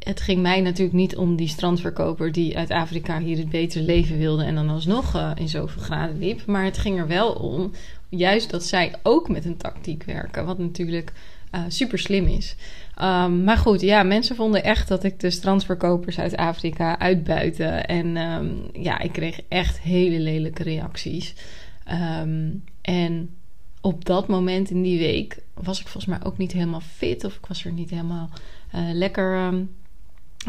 het 0.04 0.22
ging 0.22 0.42
mij 0.42 0.62
natuurlijk 0.62 0.98
niet 0.98 1.16
om 1.16 1.36
die 1.36 1.48
strandverkoper 1.48 2.32
die 2.32 2.58
uit 2.58 2.72
Afrika 2.72 3.20
hier 3.20 3.38
het 3.38 3.50
betere 3.50 3.84
leven 3.84 4.18
wilde 4.18 4.44
en 4.44 4.56
dan 4.56 4.70
alsnog 4.70 5.16
uh, 5.16 5.32
in 5.36 5.50
zoveel 5.50 5.82
graden 5.82 6.20
liep. 6.20 6.46
Maar 6.46 6.64
het 6.64 6.78
ging 6.78 7.00
er 7.00 7.08
wel 7.08 7.32
om, 7.32 7.72
juist 8.10 8.50
dat 8.50 8.64
zij 8.64 8.94
ook 9.04 9.30
met 9.30 9.46
een 9.46 9.58
tactiek 9.58 10.04
werken, 10.04 10.46
wat 10.46 10.58
natuurlijk 10.58 11.12
uh, 11.56 11.62
super 11.68 12.00
slim 12.00 12.28
is. 12.28 12.56
Um, 13.02 13.44
maar 13.44 13.58
goed, 13.58 13.82
ja, 13.82 14.04
mensen 14.04 14.36
vonden 14.36 14.64
echt 14.64 14.88
dat 14.88 15.04
ik 15.04 15.20
de 15.20 15.30
strandverkopers 15.30 16.20
uit 16.20 16.38
Afrika 16.38 17.00
uitbuitte. 17.00 17.66
En 17.66 18.18
um, 18.18 18.70
ja, 18.74 19.00
ik 19.00 19.12
kreeg 19.12 19.40
echt 19.48 19.80
hele 19.80 20.20
lelijke 20.20 20.64
reacties. 20.64 21.34
Um, 22.22 22.64
en 22.82 23.30
op 23.82 24.06
dat 24.06 24.28
moment 24.28 24.70
in 24.70 24.82
die 24.82 25.00
week 25.00 25.38
was 25.54 25.80
ik 25.80 25.88
volgens 25.88 26.18
mij 26.18 26.24
ook 26.24 26.38
niet 26.38 26.52
helemaal 26.52 26.82
fit. 26.82 27.24
Of 27.24 27.36
ik 27.36 27.46
was 27.46 27.66
er 27.66 27.72
niet 27.72 27.90
helemaal 27.90 28.30
uh, 28.76 28.82
lekker 28.94 29.54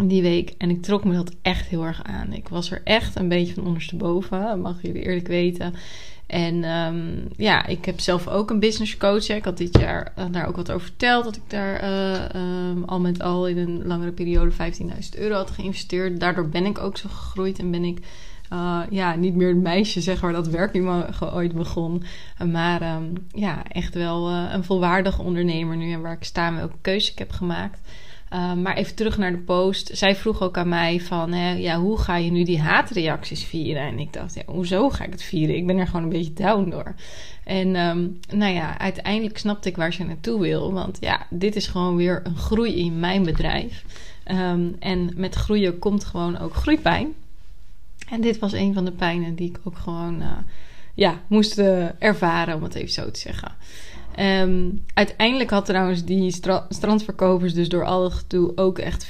die 0.00 0.22
week. 0.22 0.54
En 0.58 0.70
ik 0.70 0.82
trok 0.82 1.04
me 1.04 1.14
dat 1.14 1.34
echt 1.42 1.66
heel 1.66 1.84
erg 1.84 2.02
aan. 2.02 2.32
Ik 2.32 2.48
was 2.48 2.70
er 2.70 2.80
echt 2.84 3.16
een 3.16 3.28
beetje 3.28 3.54
van 3.54 3.66
ondersteboven, 3.66 4.60
mag 4.60 4.82
jullie 4.82 5.02
eerlijk 5.02 5.26
weten. 5.26 5.74
En 6.32 6.64
um, 6.64 7.28
ja, 7.36 7.66
ik 7.66 7.84
heb 7.84 8.00
zelf 8.00 8.28
ook 8.28 8.50
een 8.50 8.58
business 8.58 8.96
coach. 8.96 9.28
Ik 9.28 9.44
had 9.44 9.58
dit 9.58 9.78
jaar 9.78 10.12
uh, 10.18 10.24
daar 10.30 10.46
ook 10.46 10.56
wat 10.56 10.70
over 10.70 10.86
verteld. 10.86 11.24
Dat 11.24 11.36
ik 11.36 11.42
daar 11.46 11.82
uh, 11.82 12.68
um, 12.70 12.84
al 12.84 13.00
met 13.00 13.22
al 13.22 13.48
in 13.48 13.58
een 13.58 13.86
langere 13.86 14.12
periode 14.12 14.50
15.000 14.50 14.58
euro 15.18 15.34
had 15.34 15.50
geïnvesteerd. 15.50 16.20
Daardoor 16.20 16.48
ben 16.48 16.66
ik 16.66 16.78
ook 16.78 16.96
zo 16.96 17.08
gegroeid 17.08 17.58
en 17.58 17.70
ben 17.70 17.84
ik 17.84 17.98
uh, 18.52 18.80
ja, 18.90 19.14
niet 19.14 19.34
meer 19.34 19.48
het 19.48 19.62
meisje, 19.62 20.00
zeg 20.00 20.22
maar, 20.22 20.32
dat 20.32 20.48
werk 20.48 20.74
maar 20.74 21.34
ooit 21.34 21.54
begon. 21.54 22.02
Maar 22.50 22.96
um, 22.96 23.12
ja, 23.28 23.62
echt 23.68 23.94
wel 23.94 24.30
een 24.30 24.64
volwaardige 24.64 25.22
ondernemer 25.22 25.76
nu. 25.76 25.92
En 25.92 26.00
waar 26.00 26.16
ik 26.16 26.24
sta 26.24 26.46
en 26.46 26.56
welke 26.56 26.78
keuze 26.80 27.10
ik 27.10 27.18
heb 27.18 27.30
gemaakt. 27.30 27.80
Uh, 28.32 28.54
maar 28.54 28.76
even 28.76 28.94
terug 28.94 29.18
naar 29.18 29.30
de 29.30 29.38
post. 29.38 29.90
Zij 29.92 30.16
vroeg 30.16 30.42
ook 30.42 30.56
aan 30.56 30.68
mij 30.68 31.00
van, 31.00 31.32
hè, 31.32 31.52
ja, 31.52 31.78
hoe 31.80 31.98
ga 31.98 32.16
je 32.16 32.30
nu 32.30 32.44
die 32.44 32.60
haatreacties 32.60 33.44
vieren? 33.44 33.82
En 33.82 33.98
ik 33.98 34.12
dacht, 34.12 34.34
ja, 34.34 34.42
hoezo 34.46 34.90
ga 34.90 35.04
ik 35.04 35.12
het 35.12 35.22
vieren? 35.22 35.56
Ik 35.56 35.66
ben 35.66 35.78
er 35.78 35.86
gewoon 35.86 36.02
een 36.02 36.08
beetje 36.08 36.32
down 36.32 36.70
door. 36.70 36.94
En 37.44 37.76
um, 37.76 38.18
nou 38.30 38.52
ja, 38.52 38.78
uiteindelijk 38.78 39.38
snapte 39.38 39.68
ik 39.68 39.76
waar 39.76 39.92
ze 39.92 40.04
naartoe 40.04 40.40
wil. 40.40 40.72
Want 40.72 40.96
ja, 41.00 41.26
dit 41.30 41.56
is 41.56 41.66
gewoon 41.66 41.96
weer 41.96 42.20
een 42.24 42.36
groei 42.36 42.78
in 42.78 43.00
mijn 43.00 43.22
bedrijf. 43.22 43.84
Um, 44.30 44.76
en 44.78 45.12
met 45.16 45.34
groeien 45.34 45.78
komt 45.78 46.04
gewoon 46.04 46.38
ook 46.38 46.54
groeipijn. 46.54 47.14
En 48.08 48.20
dit 48.20 48.38
was 48.38 48.52
een 48.52 48.74
van 48.74 48.84
de 48.84 48.92
pijnen 48.92 49.34
die 49.34 49.48
ik 49.48 49.58
ook 49.64 49.78
gewoon 49.78 50.20
uh, 50.20 50.26
ja, 50.94 51.20
moest 51.26 51.58
uh, 51.58 52.02
ervaren, 52.02 52.54
om 52.54 52.62
het 52.62 52.74
even 52.74 52.92
zo 52.92 53.10
te 53.10 53.20
zeggen. 53.20 53.52
Um, 54.18 54.84
uiteindelijk 54.94 55.50
had 55.50 55.64
trouwens 55.64 56.04
die 56.04 56.30
stra 56.30 56.66
strandverkopers 56.68 57.54
dus 57.54 57.68
door 57.68 57.84
alle 57.84 58.10
gedoe 58.10 58.52
ook 58.56 58.78
echt 58.78 59.06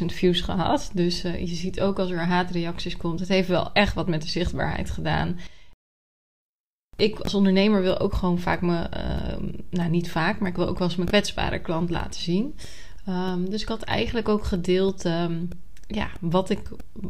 40.000 0.00 0.04
views 0.06 0.40
gehad. 0.40 0.90
Dus 0.94 1.24
uh, 1.24 1.38
je 1.38 1.54
ziet 1.54 1.80
ook 1.80 1.98
als 1.98 2.10
er 2.10 2.18
haatreacties 2.18 2.96
komt, 2.96 3.20
het 3.20 3.28
heeft 3.28 3.48
wel 3.48 3.72
echt 3.72 3.94
wat 3.94 4.08
met 4.08 4.22
de 4.22 4.28
zichtbaarheid 4.28 4.90
gedaan. 4.90 5.38
Ik 6.96 7.18
als 7.18 7.34
ondernemer 7.34 7.82
wil 7.82 7.98
ook 7.98 8.14
gewoon 8.14 8.38
vaak 8.38 8.60
me, 8.60 8.88
uh, 8.96 9.48
nou 9.70 9.90
niet 9.90 10.10
vaak, 10.10 10.38
maar 10.38 10.50
ik 10.50 10.56
wil 10.56 10.68
ook 10.68 10.78
wel 10.78 10.88
eens 10.88 10.96
mijn 10.96 11.08
kwetsbare 11.08 11.58
klant 11.58 11.90
laten 11.90 12.20
zien. 12.20 12.56
Um, 13.08 13.50
dus 13.50 13.62
ik 13.62 13.68
had 13.68 13.82
eigenlijk 13.82 14.28
ook 14.28 14.44
gedeeld 14.44 15.04
ja, 15.94 16.10
wat, 16.20 16.50
ik, 16.50 16.60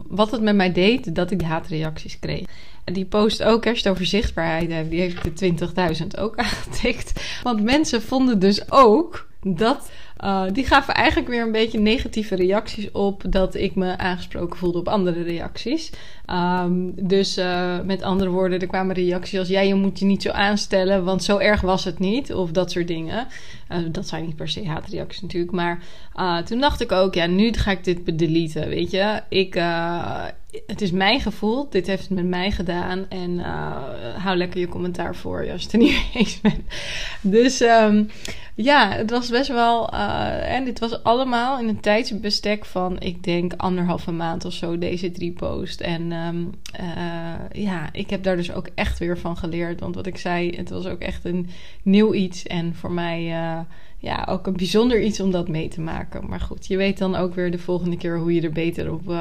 wat 0.08 0.30
het 0.30 0.42
met 0.42 0.54
mij 0.54 0.72
deed 0.72 1.14
dat 1.14 1.30
ik 1.30 1.42
haatreacties 1.42 2.18
kreeg. 2.18 2.44
En 2.84 2.92
die 2.92 3.04
post 3.04 3.42
ook, 3.42 3.66
als 3.66 3.86
over 3.86 4.06
zichtbaarheid 4.06 4.70
hebt, 4.70 4.90
die 4.90 5.00
heeft 5.00 5.38
de 5.38 5.54
20.000 6.02 6.06
ook 6.18 6.36
aangetikt. 6.36 7.20
Want 7.42 7.62
mensen 7.62 8.02
vonden 8.02 8.38
dus 8.38 8.70
ook 8.70 9.30
dat 9.44 9.90
uh, 10.25 10.44
die 10.52 10.66
gaven 10.66 10.94
eigenlijk 10.94 11.28
weer 11.28 11.42
een 11.42 11.52
beetje 11.52 11.78
negatieve 11.78 12.34
reacties 12.34 12.90
op 12.90 13.22
dat 13.28 13.54
ik 13.54 13.75
me 13.75 13.99
aangesproken 13.99 14.58
voelde 14.58 14.78
op 14.78 14.88
andere 14.88 15.22
reacties. 15.22 15.92
Um, 16.30 16.92
dus 17.06 17.38
uh, 17.38 17.80
met 17.80 18.02
andere 18.02 18.30
woorden, 18.30 18.61
er 18.61 18.66
kwamen 18.66 18.94
reacties 18.94 19.38
als: 19.38 19.49
jij 19.49 19.66
je 19.66 19.75
moet 19.75 19.99
je 19.99 20.04
niet 20.04 20.22
zo 20.22 20.30
aanstellen, 20.30 21.04
want 21.04 21.25
zo 21.25 21.38
erg 21.38 21.61
was 21.61 21.84
het 21.84 21.99
niet. 21.99 22.34
Of 22.34 22.50
dat 22.50 22.70
soort 22.70 22.88
dingen. 22.88 23.26
Uh, 23.72 23.78
dat 23.90 24.08
zijn 24.08 24.25
niet 24.25 24.37
per 24.37 24.49
se 24.49 24.66
haatreacties 24.66 25.20
natuurlijk. 25.22 25.52
Maar 25.52 25.82
toen 26.44 26.61
dacht 26.61 26.80
ik 26.80 26.92
ook: 26.92 27.14
ja, 27.14 27.26
nu 27.26 27.52
ga 27.52 27.70
ik 27.70 27.84
dit 27.84 28.18
deleten. 28.18 28.68
Weet 28.68 28.90
je, 28.90 29.20
ik, 29.28 29.54
het 30.66 30.80
is 30.80 30.90
mijn 30.90 31.20
gevoel. 31.20 31.70
Dit 31.70 31.87
heeft 31.87 32.02
het 32.02 32.11
met 32.11 32.26
mij 32.26 32.50
gedaan. 32.50 33.06
En 33.08 33.38
hou 34.16 34.37
lekker 34.37 34.61
je 34.61 34.68
commentaar 34.68 35.16
voor 35.16 35.38
als 35.38 35.61
je 35.61 35.66
het 35.66 35.72
er 35.72 35.78
niet 35.78 35.90
mee 35.92 36.11
eens 36.22 36.40
bent. 36.40 36.62
Dus. 37.20 37.61
Um, 37.61 38.08
ja, 38.54 38.90
het 38.90 39.11
was 39.11 39.28
best 39.28 39.49
wel. 39.49 39.94
Uh, 39.94 40.54
en 40.54 40.64
dit 40.64 40.78
was 40.78 41.02
allemaal 41.02 41.59
in 41.59 41.68
een 41.68 41.80
tijdsbestek 41.80 42.64
van, 42.64 43.00
ik 43.00 43.23
denk, 43.23 43.52
anderhalve 43.56 44.12
maand 44.12 44.44
of 44.44 44.52
zo, 44.52 44.78
deze 44.78 45.11
drie 45.11 45.32
posts. 45.32 45.82
En 45.82 46.12
um, 46.12 46.50
uh, 46.80 47.62
ja, 47.62 47.88
ik 47.92 48.11
heb 48.11 48.23
daar 48.23 48.37
dus 48.37 48.52
ook 48.52 48.68
echt 48.75 48.99
weer 48.99 49.18
van 49.18 49.37
geleerd. 49.37 49.80
Want 49.80 49.94
wat 49.94 50.06
ik 50.06 50.18
zei, 50.18 50.50
het 50.56 50.71
was 50.71 50.87
ook 50.87 51.00
echt 51.00 51.25
een 51.25 51.49
nieuw 51.82 52.14
iets. 52.14 52.47
En 52.47 52.75
voor 52.75 52.92
mij. 52.92 53.26
Uh, 53.26 53.61
ja, 53.99 54.26
ook 54.28 54.47
een 54.47 54.56
bijzonder 54.56 55.02
iets 55.02 55.21
om 55.21 55.30
dat 55.30 55.49
mee 55.49 55.68
te 55.68 55.80
maken. 55.80 56.28
Maar 56.28 56.40
goed, 56.40 56.66
je 56.66 56.76
weet 56.76 56.99
dan 56.99 57.14
ook 57.14 57.35
weer 57.35 57.50
de 57.50 57.59
volgende 57.59 57.97
keer 57.97 58.18
hoe 58.18 58.35
je 58.35 58.40
er 58.40 58.52
beter 58.52 58.92
op, 58.92 59.14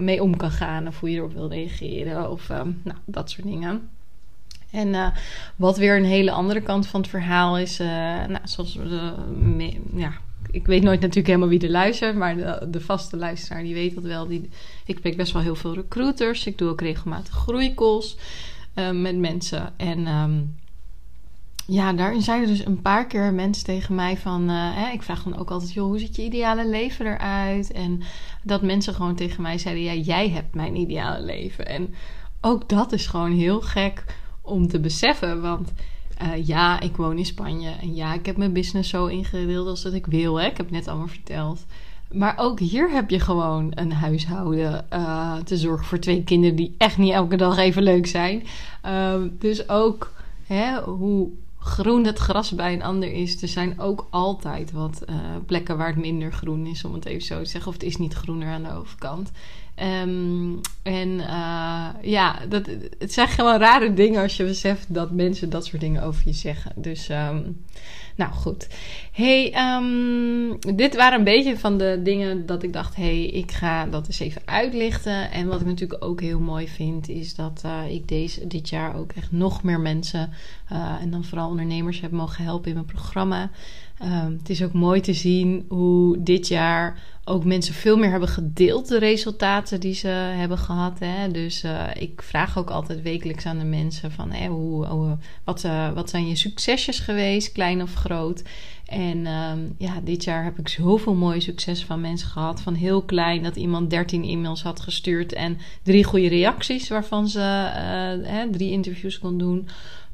mee 0.00 0.22
om 0.22 0.36
kan 0.36 0.50
gaan. 0.50 0.86
Of 0.86 1.00
hoe 1.00 1.10
je 1.10 1.16
erop 1.16 1.32
wil 1.32 1.48
reageren. 1.48 2.30
Of 2.30 2.48
um, 2.48 2.80
nou, 2.84 2.98
dat 3.04 3.30
soort 3.30 3.46
dingen. 3.46 3.88
En 4.70 4.88
uh, 4.88 5.06
wat 5.56 5.76
weer 5.76 5.96
een 5.96 6.04
hele 6.04 6.30
andere 6.30 6.60
kant 6.60 6.86
van 6.86 7.00
het 7.00 7.10
verhaal 7.10 7.58
is, 7.58 7.80
uh, 7.80 7.86
nou, 8.26 8.40
zoals 8.44 8.78
ja, 9.94 10.12
ik 10.50 10.66
weet 10.66 10.82
nooit 10.82 11.00
natuurlijk 11.00 11.26
helemaal 11.26 11.48
wie 11.48 11.60
er 11.60 11.70
luistert, 11.70 12.16
maar 12.16 12.36
de, 12.70 12.80
vaste 12.80 13.16
luisteraar 13.16 13.62
die 13.62 13.74
weet 13.74 13.94
dat 13.94 14.04
wel. 14.04 14.26
Die, 14.26 14.48
ik 14.84 14.96
spreek 14.98 15.16
best 15.16 15.32
wel 15.32 15.42
heel 15.42 15.54
veel 15.54 15.74
recruiters. 15.74 16.46
Ik 16.46 16.58
doe 16.58 16.68
ook 16.70 16.80
regelmatig 16.80 17.34
groeicalls 17.34 18.16
uh, 18.74 18.90
met 18.90 19.16
mensen. 19.16 19.72
En 19.76 20.06
um, 20.06 20.56
ja, 21.66 21.92
daarin 21.92 22.22
zeiden 22.22 22.48
dus 22.48 22.64
een 22.64 22.82
paar 22.82 23.06
keer 23.06 23.32
mensen 23.32 23.64
tegen 23.64 23.94
mij 23.94 24.16
van... 24.16 24.50
Ik 24.92 25.02
vraag 25.02 25.22
dan 25.22 25.38
ook 25.38 25.50
altijd, 25.50 25.72
joh, 25.72 25.86
hoe 25.86 25.98
ziet 25.98 26.16
je 26.16 26.22
ideale 26.22 26.68
leven 26.68 27.06
eruit? 27.06 27.72
En 27.72 28.02
dat 28.42 28.62
mensen 28.62 28.94
gewoon 28.94 29.14
tegen 29.14 29.42
mij 29.42 29.58
zeiden, 29.58 30.00
jij 30.00 30.28
hebt 30.28 30.54
mijn 30.54 30.76
ideale 30.76 31.24
leven. 31.24 31.66
En 31.66 31.94
ook 32.40 32.68
dat 32.68 32.92
is 32.92 33.06
gewoon 33.06 33.32
heel 33.32 33.60
gek 33.60 34.04
om 34.48 34.68
te 34.68 34.80
beseffen. 34.80 35.40
Want 35.40 35.72
uh, 36.22 36.46
ja, 36.46 36.80
ik 36.80 36.96
woon 36.96 37.18
in 37.18 37.26
Spanje. 37.26 37.70
En 37.80 37.94
ja, 37.94 38.14
ik 38.14 38.26
heb 38.26 38.36
mijn 38.36 38.52
business 38.52 38.90
zo 38.90 39.06
ingedeeld 39.06 39.66
als 39.66 39.82
dat 39.82 39.92
ik 39.92 40.06
wil. 40.06 40.40
Hè? 40.40 40.46
Ik 40.46 40.56
heb 40.56 40.66
het 40.66 40.74
net 40.74 40.88
allemaal 40.88 41.08
verteld. 41.08 41.66
Maar 42.12 42.34
ook 42.38 42.60
hier 42.60 42.90
heb 42.90 43.10
je 43.10 43.20
gewoon 43.20 43.72
een 43.74 43.92
huishouden 43.92 44.86
uh, 44.92 45.36
te 45.36 45.56
zorgen 45.56 45.86
voor 45.86 45.98
twee 45.98 46.24
kinderen 46.24 46.56
die 46.56 46.74
echt 46.78 46.98
niet 46.98 47.12
elke 47.12 47.36
dag 47.36 47.56
even 47.56 47.82
leuk 47.82 48.06
zijn. 48.06 48.42
Uh, 48.86 49.14
dus 49.38 49.68
ook 49.68 50.12
hè, 50.46 50.80
hoe 50.82 51.30
groen 51.58 52.04
het 52.04 52.18
gras 52.18 52.54
bij 52.54 52.72
een 52.72 52.82
ander 52.82 53.12
is. 53.12 53.42
Er 53.42 53.48
zijn 53.48 53.80
ook 53.80 54.06
altijd 54.10 54.72
wat 54.72 55.02
uh, 55.10 55.16
plekken 55.46 55.76
waar 55.76 55.88
het 55.88 55.96
minder 55.96 56.32
groen 56.32 56.66
is, 56.66 56.84
om 56.84 56.94
het 56.94 57.04
even 57.04 57.26
zo 57.26 57.42
te 57.42 57.48
zeggen. 57.50 57.68
Of 57.68 57.76
het 57.76 57.86
is 57.86 57.96
niet 57.96 58.14
groener 58.14 58.48
aan 58.48 58.62
de 58.62 58.74
overkant. 58.74 59.30
Um, 59.82 60.60
en 60.82 61.08
uh, 61.08 61.88
ja, 62.02 62.38
dat, 62.48 62.68
het 62.98 63.12
zijn 63.12 63.28
gewoon 63.28 63.58
rare 63.58 63.94
dingen 63.94 64.22
als 64.22 64.36
je 64.36 64.44
beseft 64.44 64.94
dat 64.94 65.10
mensen 65.10 65.50
dat 65.50 65.66
soort 65.66 65.80
dingen 65.80 66.02
over 66.02 66.22
je 66.24 66.32
zeggen. 66.32 66.72
Dus, 66.76 67.08
um, 67.08 67.64
nou 68.16 68.32
goed. 68.32 68.68
Hey, 69.12 69.54
um, 69.76 70.58
dit 70.76 70.96
waren 70.96 71.18
een 71.18 71.24
beetje 71.24 71.58
van 71.58 71.78
de 71.78 72.00
dingen 72.04 72.46
dat 72.46 72.62
ik 72.62 72.72
dacht, 72.72 72.96
hey, 72.96 73.24
ik 73.26 73.52
ga 73.52 73.86
dat 73.86 74.06
eens 74.06 74.20
even 74.20 74.42
uitlichten. 74.44 75.30
En 75.30 75.46
wat 75.46 75.60
ik 75.60 75.66
natuurlijk 75.66 76.04
ook 76.04 76.20
heel 76.20 76.40
mooi 76.40 76.68
vind, 76.68 77.08
is 77.08 77.34
dat 77.34 77.62
uh, 77.66 77.94
ik 77.94 78.08
deze, 78.08 78.46
dit 78.46 78.68
jaar 78.68 78.96
ook 78.96 79.12
echt 79.12 79.32
nog 79.32 79.62
meer 79.62 79.80
mensen, 79.80 80.30
uh, 80.72 80.96
en 81.00 81.10
dan 81.10 81.24
vooral 81.24 81.48
ondernemers, 81.48 82.00
heb 82.00 82.10
mogen 82.10 82.44
helpen 82.44 82.68
in 82.68 82.74
mijn 82.74 82.86
programma. 82.86 83.50
Het 84.38 84.50
is 84.50 84.62
ook 84.62 84.72
mooi 84.72 85.00
te 85.00 85.12
zien 85.12 85.64
hoe 85.68 86.22
dit 86.22 86.48
jaar 86.48 86.98
ook 87.28 87.44
mensen 87.44 87.74
veel 87.74 87.96
meer 87.96 88.10
hebben 88.10 88.28
gedeeld 88.28 88.88
de 88.88 88.98
resultaten 88.98 89.80
die 89.80 89.94
ze 89.94 90.08
hebben 90.08 90.58
gehad. 90.58 90.98
Hè? 90.98 91.30
Dus 91.30 91.64
uh, 91.64 91.84
ik 91.94 92.22
vraag 92.22 92.58
ook 92.58 92.70
altijd 92.70 93.02
wekelijks 93.02 93.46
aan 93.46 93.58
de 93.58 93.64
mensen 93.64 94.12
van 94.12 94.34
hoe, 94.34 95.16
wat, 95.44 95.64
uh, 95.64 95.92
wat 95.92 96.10
zijn 96.10 96.28
je 96.28 96.36
succesjes 96.36 96.98
geweest, 96.98 97.52
klein 97.52 97.82
of 97.82 97.94
groot. 97.94 98.42
En 98.86 99.26
um, 99.26 99.74
ja, 99.78 100.00
dit 100.04 100.24
jaar 100.24 100.44
heb 100.44 100.58
ik 100.58 100.68
zoveel 100.68 101.14
mooie 101.14 101.40
successen 101.40 101.86
van 101.86 102.00
mensen 102.00 102.28
gehad. 102.28 102.60
Van 102.60 102.74
heel 102.74 103.02
klein 103.02 103.42
dat 103.42 103.56
iemand 103.56 103.90
13 103.90 104.24
e-mails 104.24 104.62
had 104.62 104.80
gestuurd 104.80 105.32
en 105.32 105.58
drie 105.82 106.04
goede 106.04 106.28
reacties 106.28 106.88
waarvan 106.88 107.28
ze 107.28 107.38
uh, 107.38 108.28
hè, 108.30 108.50
drie 108.50 108.70
interviews 108.70 109.18
kon 109.18 109.38
doen 109.38 109.68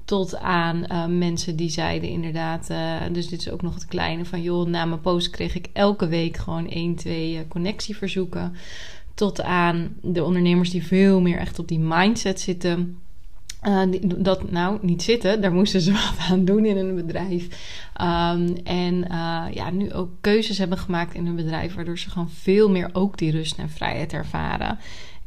tot 0.04 0.36
aan 0.36 0.84
uh, 0.90 1.06
mensen 1.06 1.56
die 1.56 1.68
zeiden 1.68 2.08
inderdaad, 2.08 2.68
uh, 2.70 3.00
dus 3.12 3.28
dit 3.28 3.40
is 3.40 3.50
ook 3.50 3.62
nog 3.62 3.74
het 3.74 3.86
kleine 3.86 4.24
van 4.24 4.42
joh, 4.42 4.66
na 4.66 4.84
mijn 4.84 5.00
post 5.00 5.30
kreeg 5.30 5.54
ik 5.54 5.68
elke 5.72 6.08
week 6.08 6.36
gewoon 6.36 6.68
1, 6.68 6.94
2 6.94 7.34
uh, 7.34 7.40
connectieverzoeken. 7.48 8.54
Tot 9.14 9.42
aan 9.42 9.96
de 10.02 10.24
ondernemers 10.24 10.70
die 10.70 10.86
veel 10.86 11.20
meer 11.20 11.38
echt 11.38 11.58
op 11.58 11.68
die 11.68 11.78
mindset 11.78 12.40
zitten. 12.40 12.98
Dat 14.16 14.50
nou 14.50 14.78
niet 14.82 15.02
zitten, 15.02 15.40
daar 15.40 15.52
moesten 15.52 15.80
ze 15.80 15.92
wat 16.16 16.16
aan 16.30 16.44
doen 16.44 16.64
in 16.64 16.76
een 16.76 16.94
bedrijf. 16.94 17.44
Um, 18.00 18.56
en 18.64 19.04
ja, 19.52 19.70
nu 19.70 19.92
ook 19.92 20.10
keuzes 20.20 20.58
hebben 20.58 20.78
gemaakt 20.78 21.14
in 21.14 21.26
hun 21.26 21.36
bedrijf, 21.36 21.74
waardoor 21.74 21.98
ze 21.98 22.10
gewoon 22.10 22.30
veel 22.30 22.70
meer 22.70 22.90
ook 22.92 23.18
die 23.18 23.30
rust 23.30 23.58
en 23.58 23.70
vrijheid 23.70 24.12
ervaren. 24.12 24.78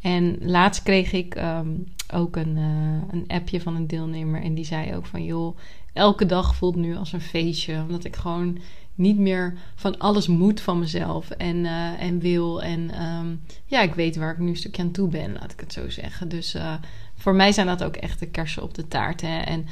En 0.02 0.38
laatst 0.42 0.84
kreeg 0.84 1.12
ik 1.12 1.36
um, 1.36 1.86
ook 2.14 2.36
een, 2.36 2.58
uh, 2.58 3.02
een 3.12 3.24
appje 3.28 3.62
van 3.62 3.76
een 3.76 3.88
deelnemer. 3.88 4.42
En 4.42 4.54
die 4.54 4.66
zei 4.66 4.96
ook 4.96 5.06
van 5.06 5.24
joh, 5.24 5.58
elke 5.94 6.26
dag 6.26 6.56
voelt 6.56 6.76
nu 6.76 6.96
als 6.96 7.14
een 7.14 7.22
feestje. 7.22 7.82
Omdat 7.82 8.04
ik 8.04 8.16
gewoon 8.16 8.58
niet 8.96 9.18
meer 9.18 9.58
van 9.76 9.98
alles 9.98 10.28
moet 10.28 10.62
van 10.62 10.80
mezelf 10.80 11.30
en, 11.30 11.56
uh, 11.56 12.02
en 12.02 12.20
wil. 12.20 12.64
En 12.64 13.04
um, 13.04 13.42
ja, 13.66 13.82
ik 13.82 13.94
weet 13.94 14.16
waar 14.16 14.32
ik 14.32 14.38
nu 14.38 14.50
een 14.50 14.56
stukje 14.56 14.82
aan 14.82 14.92
toe 14.92 15.10
ben, 15.10 15.34
laat 15.34 15.52
ik 15.52 15.60
het 15.60 15.74
zo 15.74 15.90
zeggen. 15.90 16.30
Dus 16.30 16.56
uh, 16.56 16.74
voor 17.16 17.36
mij 17.36 17.52
zijn 17.52 17.68
dat 17.68 17.84
ook 17.84 17.96
echt 17.96 18.20
de 18.20 18.28
kersen 18.28 18.64
op 18.64 18.74
de 18.74 18.88
taart. 18.88 19.22
Hè. 19.22 19.38
En 19.38 19.66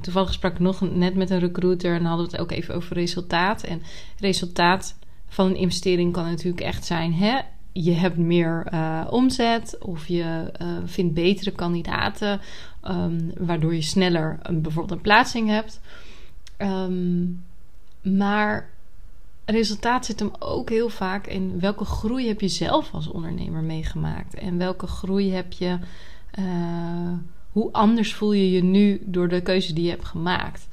toevallig 0.00 0.32
sprak 0.32 0.52
ik 0.52 0.58
nog 0.58 0.80
net 0.94 1.14
met 1.14 1.30
een 1.30 1.38
recruiter 1.38 1.94
en 1.94 2.04
hadden 2.04 2.26
we 2.26 2.32
het 2.32 2.40
ook 2.40 2.50
even 2.50 2.74
over 2.74 2.96
resultaat. 2.96 3.62
En 3.62 3.82
resultaat 4.18 4.98
van 5.28 5.46
een 5.46 5.56
investering 5.56 6.12
kan 6.12 6.24
natuurlijk 6.24 6.62
echt 6.62 6.84
zijn: 6.84 7.14
hè, 7.14 7.38
je 7.72 7.92
hebt 7.92 8.16
meer 8.16 8.66
uh, 8.72 9.06
omzet 9.10 9.78
of 9.80 10.06
je 10.06 10.52
uh, 10.62 10.68
vindt 10.84 11.14
betere 11.14 11.50
kandidaten, 11.50 12.40
um, 12.88 13.32
waardoor 13.38 13.74
je 13.74 13.82
sneller 13.82 14.38
een, 14.42 14.62
bijvoorbeeld 14.62 14.98
een 14.98 15.04
plaatsing 15.04 15.48
hebt. 15.48 15.80
Um, 16.58 17.44
maar 18.02 18.70
resultaat 19.44 20.06
zit 20.06 20.18
hem 20.18 20.30
ook 20.38 20.70
heel 20.70 20.88
vaak 20.88 21.26
in 21.26 21.60
welke 21.60 21.84
groei 21.84 22.26
heb 22.26 22.40
je 22.40 22.48
zelf 22.48 22.94
als 22.94 23.06
ondernemer 23.06 23.62
meegemaakt 23.62 24.34
en 24.34 24.58
welke 24.58 24.86
groei 24.86 25.32
heb 25.32 25.52
je, 25.52 25.78
uh, 26.38 27.12
hoe 27.50 27.72
anders 27.72 28.14
voel 28.14 28.32
je 28.32 28.50
je 28.50 28.62
nu 28.62 29.02
door 29.04 29.28
de 29.28 29.40
keuze 29.40 29.72
die 29.72 29.84
je 29.84 29.90
hebt 29.90 30.04
gemaakt. 30.04 30.68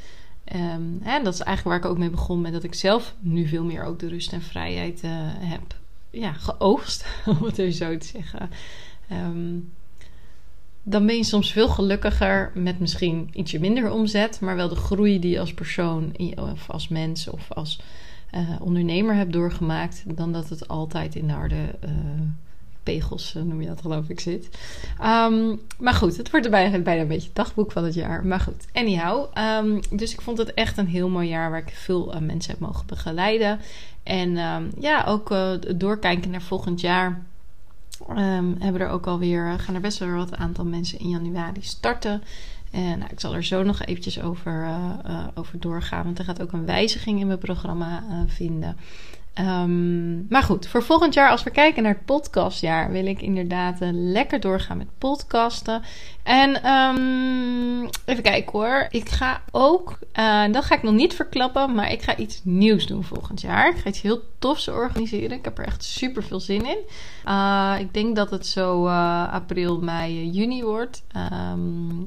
En 1.04 1.24
dat 1.24 1.34
is 1.34 1.40
eigenlijk 1.40 1.64
waar 1.64 1.78
ik 1.78 1.86
ook 1.86 1.98
mee 1.98 2.10
begon 2.10 2.42
met 2.42 2.54
dat 2.54 2.64
ik 2.64 2.74
zelf 2.74 3.16
nu 3.20 3.48
veel 3.48 3.64
meer 3.64 3.84
ook 3.84 4.00
de 4.00 4.08
rust 4.08 4.34
en 4.34 4.42
vrijheid 4.42 5.02
heb 5.40 5.76
ja, 6.10 6.34
geoogst, 6.34 7.06
om 7.40 7.44
het 7.44 7.58
even 7.58 7.74
zo 7.74 7.98
te 7.98 8.06
zeggen. 8.06 8.50
Um, 9.12 9.72
dan 10.84 11.06
ben 11.06 11.16
je 11.16 11.24
soms 11.24 11.52
veel 11.52 11.68
gelukkiger 11.68 12.52
met 12.54 12.80
misschien 12.80 13.30
ietsje 13.34 13.60
minder 13.60 13.92
omzet, 13.92 14.40
maar 14.40 14.56
wel 14.56 14.70
de 14.70 14.76
groei 14.76 15.20
die 15.20 15.32
je 15.32 15.40
als 15.40 15.54
persoon 15.54 16.16
of 16.36 16.70
als 16.70 16.88
mens 16.88 17.28
of 17.28 17.52
als 17.52 17.82
uh, 18.36 18.50
ondernemer 18.62 19.16
hebt 19.16 19.34
doorgemaakt, 19.34 20.04
dan 20.16 20.32
dat 20.32 20.50
het 20.50 20.68
altijd 20.68 21.16
in 21.16 21.28
de 21.28 21.34
harde 21.34 21.76
uh, 21.84 21.90
pegels, 22.92 23.36
uh, 23.36 23.44
noem 23.44 23.62
je 23.62 23.68
dat 23.68 23.82
geloof 23.82 24.10
ik, 24.10 24.20
zit. 24.20 24.50
Um, 25.04 25.62
maar 25.80 25.94
goed, 25.94 26.18
het 26.18 26.32
wordt 26.32 26.50
bijna, 26.50 26.80
bijna 26.80 27.02
een 27.02 27.08
beetje 27.08 27.28
het 27.28 27.36
dagboek 27.36 27.72
van 27.72 27.84
het 27.84 27.94
jaar. 27.94 28.26
Maar 28.26 28.40
goed, 28.40 28.66
anyhow. 28.74 29.26
Um, 29.38 29.80
dus 29.90 30.14
ik 30.14 30.22
vond 30.22 30.38
het 30.38 30.54
echt 30.54 30.78
een 30.78 30.88
heel 30.88 31.10
mooi 31.10 31.28
jaar 31.28 31.50
waar 31.50 31.60
ik 31.60 31.74
veel 31.74 32.14
mensen 32.22 32.52
heb 32.52 32.60
mogen 32.60 32.86
begeleiden. 32.86 33.60
En 34.04 34.38
um, 34.38 34.72
ja, 34.80 35.04
ook 35.08 35.36
doorkijken 35.76 36.32
naar 36.32 36.42
volgend 36.42 36.82
jaar 36.82 37.22
hebben 38.60 38.82
er 38.82 38.90
ook 38.90 39.08
alweer, 39.08 39.60
gaan 39.60 39.76
er 39.76 39.82
best 39.82 40.00
wel 40.00 40.10
wat 40.10 40.36
aantal 40.36 40.66
mensen 40.66 41.00
in 41.00 41.10
januari 41.10 41.62
starten. 41.62 42.24
En 42.72 43.00
nou, 43.00 43.12
ik 43.12 43.20
zal 43.20 43.34
er 43.34 43.44
zo 43.44 43.64
nog 43.64 43.82
eventjes 43.82 44.22
over, 44.22 44.68
over 45.34 45.60
doorgaan, 45.60 46.04
want 46.04 46.20
er 46.20 46.26
gaat 46.26 46.42
ook 46.42 46.52
een 46.52 46.66
wijziging 46.66 47.20
in 47.20 47.28
mijn 47.28 47.40
programma 47.40 48.04
vinden. 48.28 48.78
Um, 49.40 50.26
maar 50.30 50.44
goed, 50.44 50.68
voor 50.68 50.84
volgend 50.84 51.14
jaar, 51.14 51.30
als 51.30 51.44
we 51.44 51.50
kijken 51.50 51.84
naar 51.84 51.94
het 51.94 52.06
podcastjaar, 52.06 52.92
wil 52.92 53.06
ik 53.06 53.22
inderdaad 53.22 53.78
lekker 53.92 54.40
doorgaan 54.40 54.78
met 54.78 54.98
podcasten. 54.98 55.82
En 56.24 56.70
um, 56.72 57.90
even 58.06 58.24
kijken 58.24 58.52
hoor. 58.52 58.88
Ik 58.90 59.10
ga 59.10 59.42
ook, 59.52 60.00
uh, 60.20 60.44
dat 60.52 60.66
ga 60.66 60.76
ik 60.76 60.84
nog 60.84 60.94
niet 60.94 61.14
verklappen, 61.14 61.76
maar 61.76 61.92
ik 61.92 62.02
ga 62.02 62.18
iets 62.18 62.42
nieuws 62.44 62.88
doen 62.88 63.04
volgend 63.04 63.42
jaar. 63.42 63.70
Ik 63.70 63.78
ga 63.78 63.90
iets 63.90 64.02
heel 64.02 64.22
tofs 64.40 64.68
organiseren. 64.68 65.38
Ik 65.38 65.46
heb 65.46 65.58
er 65.58 65.66
echt 65.66 65.84
super 65.84 66.24
veel 66.24 66.40
zin 66.40 66.66
in. 66.66 66.80
Uh, 67.26 67.76
ik 67.80 67.94
denk 67.94 68.16
dat 68.16 68.30
het 68.30 68.46
zo 68.48 68.88
april, 69.26 69.80
mei, 69.80 70.30
juni 70.30 70.64
wordt. 70.64 71.04
Um, 71.52 72.04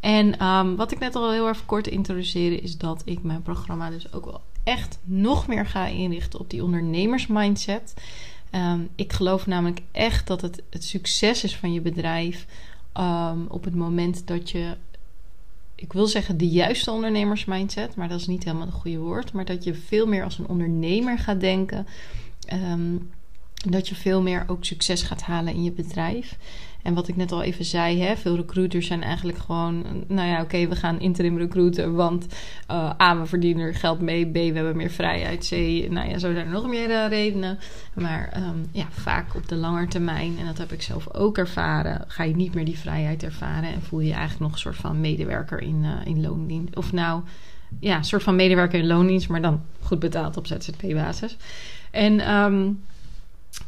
en 0.00 0.76
wat 0.76 0.92
ik 0.92 0.98
net 0.98 1.14
al 1.14 1.30
heel 1.30 1.48
even 1.48 1.66
kort 1.66 1.86
introduceerde, 1.86 2.60
is 2.60 2.78
dat 2.78 3.02
ik 3.04 3.22
mijn 3.22 3.42
programma 3.42 3.90
dus 3.90 4.12
ook 4.12 4.24
wel 4.24 4.40
echt 4.66 4.98
nog 5.04 5.46
meer 5.46 5.66
ga 5.66 5.86
inrichten 5.86 6.40
op 6.40 6.50
die 6.50 6.64
ondernemersmindset. 6.64 7.94
Um, 8.52 8.88
ik 8.94 9.12
geloof 9.12 9.46
namelijk 9.46 9.80
echt 9.92 10.26
dat 10.26 10.40
het 10.40 10.62
het 10.70 10.84
succes 10.84 11.44
is 11.44 11.56
van 11.56 11.72
je 11.72 11.80
bedrijf 11.80 12.46
um, 12.94 13.46
op 13.48 13.64
het 13.64 13.74
moment 13.74 14.26
dat 14.26 14.50
je, 14.50 14.76
ik 15.74 15.92
wil 15.92 16.06
zeggen 16.06 16.36
de 16.36 16.48
juiste 16.48 16.90
ondernemersmindset, 16.90 17.94
maar 17.94 18.08
dat 18.08 18.20
is 18.20 18.26
niet 18.26 18.44
helemaal 18.44 18.66
het 18.66 18.74
goede 18.74 18.98
woord, 18.98 19.32
maar 19.32 19.44
dat 19.44 19.64
je 19.64 19.74
veel 19.74 20.06
meer 20.06 20.24
als 20.24 20.38
een 20.38 20.48
ondernemer 20.48 21.18
gaat 21.18 21.40
denken. 21.40 21.86
Um, 22.52 23.10
dat 23.70 23.88
je 23.88 23.94
veel 23.94 24.22
meer 24.22 24.44
ook 24.46 24.64
succes 24.64 25.02
gaat 25.02 25.22
halen 25.22 25.54
in 25.54 25.62
je 25.62 25.72
bedrijf. 25.72 26.36
En 26.86 26.94
wat 26.94 27.08
ik 27.08 27.16
net 27.16 27.32
al 27.32 27.42
even 27.42 27.64
zei, 27.64 28.00
hè, 28.00 28.16
veel 28.16 28.36
recruiters 28.36 28.86
zijn 28.86 29.02
eigenlijk 29.02 29.38
gewoon, 29.38 30.04
nou 30.08 30.28
ja, 30.28 30.42
oké, 30.42 30.68
we 30.68 30.76
gaan 30.76 31.00
interim 31.00 31.38
recruiten, 31.38 31.94
want 31.94 32.26
uh, 32.70 32.90
A, 33.00 33.20
we 33.20 33.26
verdienen 33.26 33.66
er 33.66 33.74
geld 33.74 34.00
mee, 34.00 34.26
B, 34.26 34.32
we 34.32 34.52
hebben 34.52 34.76
meer 34.76 34.90
vrijheid, 34.90 35.46
C, 35.48 35.50
nou 35.90 36.08
ja, 36.08 36.18
zo 36.18 36.32
zijn 36.32 36.46
er 36.46 36.52
nog 36.52 36.66
meer 36.66 36.90
uh, 36.90 37.08
redenen. 37.08 37.58
Maar 37.94 38.32
um, 38.36 38.66
ja, 38.72 38.86
vaak 38.90 39.34
op 39.34 39.48
de 39.48 39.56
lange 39.56 39.86
termijn, 39.86 40.38
en 40.38 40.46
dat 40.46 40.58
heb 40.58 40.72
ik 40.72 40.82
zelf 40.82 41.14
ook 41.14 41.38
ervaren, 41.38 42.04
ga 42.06 42.24
je 42.24 42.36
niet 42.36 42.54
meer 42.54 42.64
die 42.64 42.78
vrijheid 42.78 43.22
ervaren 43.22 43.72
en 43.72 43.82
voel 43.82 44.00
je, 44.00 44.06
je 44.06 44.12
eigenlijk 44.12 44.42
nog 44.42 44.52
een 44.52 44.58
soort 44.58 44.76
van 44.76 45.00
medewerker 45.00 45.60
in, 45.60 45.82
uh, 45.84 45.90
in 46.04 46.20
loondienst. 46.20 46.76
Of 46.76 46.92
nou, 46.92 47.22
ja, 47.80 47.96
een 47.96 48.04
soort 48.04 48.22
van 48.22 48.36
medewerker 48.36 48.78
in 48.78 48.86
loondienst, 48.86 49.28
maar 49.28 49.42
dan 49.42 49.62
goed 49.80 49.98
betaald 49.98 50.36
op 50.36 50.46
ZZP-basis. 50.46 51.36
En 51.90 52.34
um, 52.34 52.80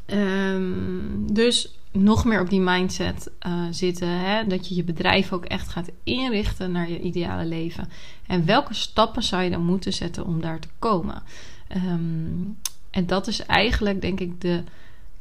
um, 0.07 1.33
dus 1.33 1.78
nog 1.92 2.25
meer 2.25 2.40
op 2.40 2.50
die 2.50 2.61
mindset 2.61 3.30
uh, 3.47 3.64
zitten. 3.71 4.09
Hè? 4.09 4.47
Dat 4.47 4.68
je 4.68 4.75
je 4.75 4.85
bedrijf 4.85 5.33
ook 5.33 5.45
echt 5.45 5.68
gaat 5.68 5.90
inrichten 6.04 6.73
naar 6.73 6.90
je 6.90 7.00
ideale 7.00 7.45
leven. 7.45 7.88
En 8.26 8.47
welke 8.47 8.75
stappen 8.75 9.23
zou 9.23 9.43
je 9.43 9.50
dan 9.50 9.65
moeten 9.65 9.93
zetten 9.93 10.25
om 10.25 10.41
daar 10.41 10.60
te 10.60 10.69
komen? 10.78 11.23
Um, 11.76 12.58
en 12.91 13.06
dat 13.06 13.26
is 13.26 13.47
eigenlijk, 13.47 14.00
denk 14.00 14.21
ik, 14.21 14.41
de 14.41 14.63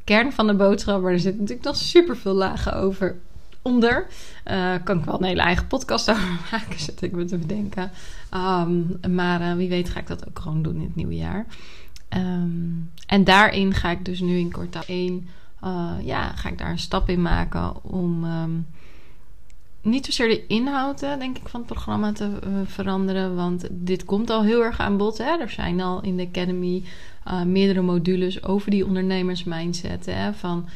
kern 0.04 0.32
van 0.32 0.46
de 0.46 0.54
boodschap. 0.54 1.02
Maar 1.02 1.12
er 1.12 1.20
zit 1.20 1.38
natuurlijk 1.38 1.66
nog 1.66 1.76
super 1.76 2.16
veel 2.16 2.34
lagen 2.34 2.74
over 2.74 3.16
onder. 3.62 4.06
Uh, 4.46 4.74
kan 4.84 4.98
ik 4.98 5.04
wel 5.04 5.18
een 5.18 5.24
hele 5.24 5.40
eigen 5.40 5.66
podcast 5.66 6.10
over 6.10 6.38
maken, 6.50 6.80
zit 6.80 7.02
ik 7.02 7.12
me 7.12 7.24
te 7.24 7.36
bedenken. 7.36 7.90
Um, 8.34 8.98
maar 9.14 9.40
uh, 9.40 9.54
wie 9.54 9.68
weet 9.68 9.88
ga 9.88 10.00
ik 10.00 10.06
dat 10.06 10.28
ook 10.28 10.38
gewoon 10.38 10.62
doen 10.62 10.74
in 10.74 10.82
het 10.82 10.96
nieuwe 10.96 11.16
jaar. 11.16 11.46
Um, 12.16 12.90
en 13.06 13.24
daarin 13.24 13.74
ga 13.74 13.90
ik 13.90 14.04
dus 14.04 14.20
nu 14.20 14.38
in 14.38 14.50
kwartaal 14.50 14.82
1 14.86 15.28
uh, 15.64 15.90
ja, 16.02 16.32
ga 16.32 16.48
ik 16.48 16.58
daar 16.58 16.70
een 16.70 16.78
stap 16.78 17.08
in 17.08 17.22
maken 17.22 17.84
om 17.84 18.24
um, 18.24 18.66
niet 19.82 20.04
zozeer 20.04 20.28
de 20.28 20.46
inhouden, 20.46 21.18
denk 21.18 21.36
ik, 21.36 21.48
van 21.48 21.60
het 21.60 21.68
programma 21.68 22.12
te 22.12 22.24
uh, 22.24 22.52
veranderen. 22.64 23.34
Want 23.34 23.68
dit 23.70 24.04
komt 24.04 24.30
al 24.30 24.42
heel 24.42 24.64
erg 24.64 24.80
aan 24.80 24.96
bod. 24.96 25.18
Hè? 25.18 25.38
Er 25.38 25.50
zijn 25.50 25.80
al 25.80 26.02
in 26.02 26.16
de 26.16 26.26
Academy 26.26 26.82
meerdere 27.46 27.82
modules 27.82 28.42
over 28.42 28.70
die 28.70 28.86
ondernemersmindset. 28.86 30.06
Hè? 30.06 30.32
Van 30.32 30.68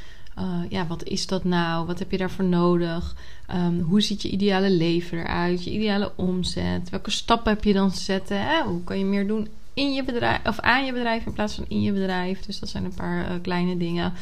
ja, 0.68 0.86
wat 0.86 1.04
is 1.04 1.26
dat 1.26 1.44
nou? 1.44 1.86
Wat 1.86 1.98
heb 1.98 2.10
je 2.10 2.18
daarvoor 2.18 2.44
nodig? 2.44 3.14
Um, 3.54 3.80
hoe 3.80 4.00
ziet 4.00 4.22
je 4.22 4.30
ideale 4.30 4.70
leven 4.70 5.18
eruit? 5.18 5.64
Je 5.64 5.72
ideale 5.72 6.12
omzet? 6.16 6.90
Welke 6.90 7.10
stappen 7.10 7.52
heb 7.52 7.64
je 7.64 7.72
dan 7.72 7.90
te 7.90 8.00
zetten? 8.00 8.40
Hè? 8.46 8.62
Hoe 8.62 8.84
kan 8.84 8.98
je 8.98 9.04
meer 9.04 9.26
doen 9.26 9.48
in 9.74 9.92
je 9.92 10.04
bedrijf 10.04 10.46
of 10.46 10.60
aan 10.60 10.84
je 10.84 10.92
bedrijf 10.92 11.26
in 11.26 11.32
plaats 11.32 11.54
van 11.54 11.64
in 11.68 11.82
je 11.82 11.92
bedrijf. 11.92 12.40
Dus 12.40 12.58
dat 12.58 12.68
zijn 12.68 12.84
een 12.84 12.94
paar 12.94 13.30
uh, 13.30 13.40
kleine 13.42 13.76
dingen. 13.76 14.12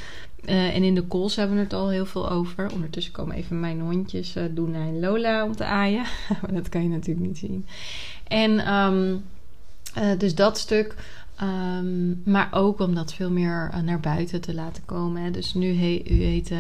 Uh, 0.45 0.75
en 0.75 0.83
in 0.83 0.95
de 0.95 1.07
calls 1.07 1.37
hebben 1.37 1.57
we 1.57 1.63
het 1.63 1.73
al 1.73 1.89
heel 1.89 2.07
veel 2.07 2.31
over. 2.31 2.73
Ondertussen 2.73 3.13
komen 3.13 3.37
even 3.37 3.61
mijn 3.61 3.81
hondjes 3.81 4.37
uh, 4.37 4.45
doen 4.51 4.71
naar 4.71 4.93
Lola 4.93 5.45
om 5.45 5.57
te 5.57 5.65
aaien. 5.65 6.05
maar 6.43 6.55
dat 6.55 6.69
kan 6.69 6.83
je 6.83 6.89
natuurlijk 6.89 7.27
niet 7.27 7.39
zien. 7.39 7.67
En 8.29 8.75
um, 8.75 9.25
dus 10.19 10.35
dat 10.35 10.59
stuk. 10.59 10.95
Um, 11.43 12.23
maar 12.25 12.49
ook 12.51 12.81
om 12.81 12.95
dat 12.95 13.15
veel 13.15 13.31
meer 13.31 13.71
naar 13.85 14.01
buiten 14.01 14.41
te 14.41 14.55
laten 14.55 14.85
komen. 14.85 15.23
Hè. 15.23 15.31
Dus 15.31 15.55
nu 15.55 15.75
he, 15.75 16.03
u 16.11 16.23
heet 16.23 16.51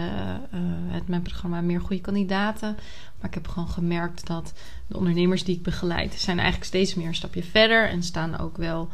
het 0.88 1.08
mijn 1.08 1.22
programma 1.22 1.60
Meer 1.60 1.80
Goede 1.80 2.02
Kandidaten. 2.02 2.76
Maar 3.20 3.28
ik 3.28 3.34
heb 3.34 3.48
gewoon 3.48 3.68
gemerkt 3.68 4.26
dat 4.26 4.52
de 4.86 4.96
ondernemers 4.96 5.44
die 5.44 5.56
ik 5.56 5.62
begeleid... 5.62 6.14
zijn 6.14 6.36
eigenlijk 6.36 6.66
steeds 6.66 6.94
meer 6.94 7.06
een 7.06 7.14
stapje 7.14 7.42
verder. 7.42 7.88
En 7.88 8.02
staan 8.02 8.38
ook 8.38 8.56
wel 8.56 8.88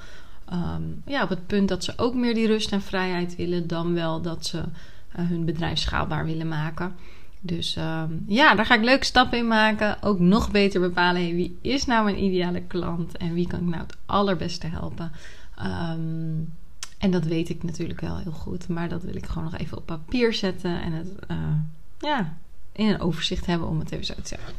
um, 0.53 1.03
ja, 1.07 1.23
op 1.23 1.29
het 1.29 1.47
punt 1.47 1.69
dat 1.69 1.85
ze 1.85 1.93
ook 1.97 2.15
meer 2.15 2.35
die 2.35 2.47
rust 2.47 2.73
en 2.73 2.83
vrijheid 2.83 3.37
willen... 3.37 3.67
dan 3.67 3.95
wel 3.95 4.23
dat 4.23 4.47
ze 4.47 4.59
uh, 4.59 4.65
hun 5.13 5.45
bedrijf 5.45 5.79
schaalbaar 5.79 6.25
willen 6.25 6.49
maken. 6.49 6.95
Dus 7.41 7.77
um, 7.77 8.25
ja, 8.27 8.55
daar 8.55 8.67
ga 8.67 8.75
ik 8.75 8.85
leuke 8.85 9.05
stappen 9.05 9.39
in 9.39 9.49
maken. 9.49 10.03
Ook 10.03 10.19
nog 10.19 10.51
beter 10.51 10.81
bepalen 10.81 11.35
wie 11.35 11.59
is 11.61 11.85
nou 11.85 12.05
mijn 12.05 12.23
ideale 12.23 12.63
klant... 12.63 13.17
en 13.17 13.35
wie 13.35 13.47
kan 13.47 13.61
ik 13.61 13.67
nou 13.67 13.83
het 13.83 13.97
allerbeste 14.07 14.67
helpen... 14.67 15.13
Um, 15.63 16.53
en 16.99 17.11
dat 17.11 17.25
weet 17.25 17.49
ik 17.49 17.63
natuurlijk 17.63 18.01
wel 18.01 18.19
heel 18.19 18.33
goed. 18.33 18.69
Maar 18.69 18.89
dat 18.89 19.03
wil 19.03 19.17
ik 19.17 19.27
gewoon 19.27 19.45
nog 19.45 19.57
even 19.57 19.77
op 19.77 19.87
papier 19.87 20.35
zetten. 20.35 20.83
En 20.83 20.93
het 20.93 21.09
uh, 21.31 21.37
ja, 21.99 22.37
in 22.77 22.89
een 22.89 23.01
overzicht 23.01 23.47
hebben, 23.47 23.69
om 23.69 23.79
het 23.79 23.93
even 23.93 24.05
zo 24.05 24.15
te 24.15 24.29
zeggen. 24.29 24.55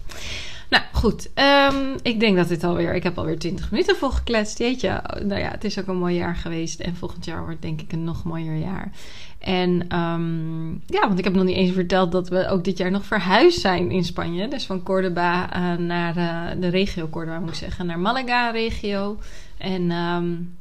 Nou 0.70 0.84
goed, 0.92 1.30
um, 1.36 1.96
ik 2.02 2.20
denk 2.20 2.36
dat 2.36 2.48
dit 2.48 2.64
alweer. 2.64 2.96
Ik 2.96 3.04
heb 3.04 3.18
alweer 3.18 3.40
20 3.40 3.72
minuten 3.72 3.96
vol 3.96 4.10
gekletst. 4.10 4.58
Jeetje, 4.58 5.02
nou 5.24 5.42
ja, 5.42 5.50
het 5.50 5.64
is 5.64 5.80
ook 5.80 5.88
een 5.88 5.98
mooi 5.98 6.16
jaar 6.16 6.36
geweest. 6.36 6.80
En 6.80 6.96
volgend 6.96 7.26
jaar 7.26 7.46
wordt 7.46 7.62
denk 7.62 7.82
ik 7.82 7.92
een 7.92 8.04
nog 8.04 8.24
mooier 8.24 8.56
jaar. 8.56 8.92
En 9.40 9.98
um, 10.00 10.82
ja, 10.86 11.08
want 11.08 11.20
ik 11.20 11.24
heb 11.24 11.34
nog 11.34 11.44
niet 11.44 11.56
eens 11.56 11.74
verteld 11.74 12.12
dat 12.12 12.30
we 12.30 12.48
ook 12.48 12.64
dit 12.64 12.78
jaar 12.78 12.92
nog 12.92 13.06
verhuisd 13.06 13.60
zijn 13.60 13.92
in 13.92 14.04
Spanje. 14.04 14.48
Dus 14.48 14.66
van 14.66 14.84
Cordoba 14.84 15.56
uh, 15.56 15.86
naar 15.86 16.18
uh, 16.18 16.62
de 16.62 16.68
regio 16.68 17.08
Cordoba, 17.08 17.40
moet 17.40 17.50
ik 17.50 17.56
zeggen, 17.56 17.86
naar 17.86 18.00
Malaga-regio. 18.00 19.18
En 19.58 19.92
um, 19.92 20.58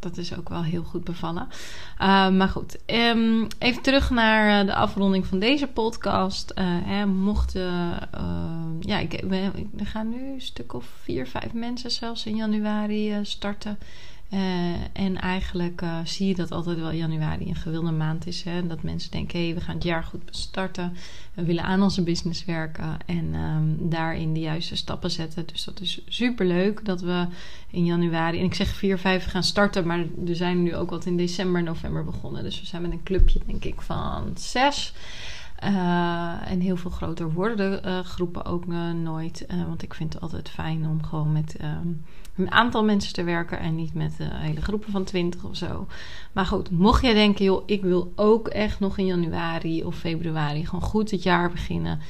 dat 0.00 0.16
is 0.16 0.36
ook 0.38 0.48
wel 0.48 0.62
heel 0.62 0.82
goed 0.82 1.04
bevallen. 1.04 1.48
Uh, 2.00 2.30
maar 2.30 2.48
goed, 2.48 2.76
um, 2.86 3.46
even 3.58 3.82
terug 3.82 4.10
naar 4.10 4.60
uh, 4.60 4.66
de 4.66 4.74
afronding 4.74 5.26
van 5.26 5.38
deze 5.38 5.66
podcast. 5.66 6.52
Uh, 6.58 6.64
hè, 6.66 7.06
mochten, 7.06 7.98
ja, 8.80 8.98
ik, 8.98 9.24
we, 9.28 9.50
er 9.78 9.86
gaan 9.86 10.08
nu 10.08 10.32
een 10.32 10.40
stuk 10.40 10.72
of 10.72 10.84
vier, 11.02 11.26
vijf 11.26 11.52
mensen 11.52 11.90
zelfs 11.90 12.26
in 12.26 12.36
januari 12.36 13.18
starten. 13.22 13.78
Uh, 14.34 14.72
en 14.92 15.16
eigenlijk 15.16 15.82
uh, 15.82 15.98
zie 16.04 16.28
je 16.28 16.34
dat 16.34 16.50
altijd 16.50 16.78
wel 16.78 16.92
januari 16.92 17.48
een 17.48 17.54
gewilde 17.56 17.90
maand 17.90 18.26
is. 18.26 18.42
Hè? 18.42 18.66
Dat 18.66 18.82
mensen 18.82 19.10
denken, 19.10 19.38
hé, 19.38 19.44
hey, 19.44 19.54
we 19.54 19.60
gaan 19.60 19.74
het 19.74 19.84
jaar 19.84 20.04
goed 20.04 20.22
starten. 20.30 20.96
We 21.34 21.44
willen 21.44 21.64
aan 21.64 21.82
onze 21.82 22.02
business 22.02 22.44
werken 22.44 22.96
en 23.06 23.34
um, 23.34 23.90
daarin 23.90 24.32
de 24.32 24.40
juiste 24.40 24.76
stappen 24.76 25.10
zetten. 25.10 25.46
Dus 25.46 25.64
dat 25.64 25.80
is 25.80 26.00
super 26.08 26.46
leuk 26.46 26.84
dat 26.84 27.00
we 27.00 27.26
in 27.70 27.84
januari, 27.84 28.38
en 28.38 28.44
ik 28.44 28.54
zeg 28.54 28.68
4, 28.68 28.98
5 28.98 29.24
gaan 29.24 29.42
starten, 29.42 29.86
maar 29.86 30.04
er 30.26 30.36
zijn 30.36 30.62
nu 30.62 30.74
ook 30.74 30.90
wat 30.90 31.06
in 31.06 31.16
december, 31.16 31.62
november 31.62 32.04
begonnen. 32.04 32.42
Dus 32.42 32.60
we 32.60 32.66
zijn 32.66 32.82
met 32.82 32.92
een 32.92 33.02
clubje, 33.02 33.40
denk 33.46 33.64
ik, 33.64 33.80
van 33.80 34.30
zes. 35.60 35.72
en 36.50 36.60
heel 36.60 36.76
veel 36.76 36.90
groter 36.90 37.32
worden 37.32 37.82
de 37.82 38.02
groepen 38.04 38.44
ook 38.44 38.66
nooit. 39.02 39.46
want 39.66 39.82
ik 39.82 39.94
vind 39.94 40.12
het 40.12 40.22
altijd 40.22 40.48
fijn 40.48 40.86
om 40.86 41.02
gewoon 41.02 41.32
met 41.32 41.56
ehm, 41.56 41.88
een 42.36 42.52
aantal 42.52 42.84
mensen 42.84 43.12
te 43.12 43.24
werken 43.24 43.58
en 43.58 43.74
niet 43.74 43.94
met 43.94 44.14
hele 44.18 44.60
groepen 44.60 44.92
van 44.92 45.04
twintig 45.04 45.44
of 45.44 45.56
zo. 45.56 45.86
Maar 46.32 46.46
goed, 46.46 46.70
mocht 46.70 47.02
jij 47.02 47.14
denken, 47.14 47.44
joh, 47.44 47.62
ik 47.66 47.82
wil 47.82 48.12
ook 48.16 48.48
echt 48.48 48.80
nog 48.80 48.98
in 48.98 49.06
januari 49.06 49.84
of 49.84 49.96
februari 49.96 50.66
gewoon 50.66 50.82
goed 50.82 51.10
het 51.10 51.22
jaar 51.22 51.50
beginnen. 51.50 52.00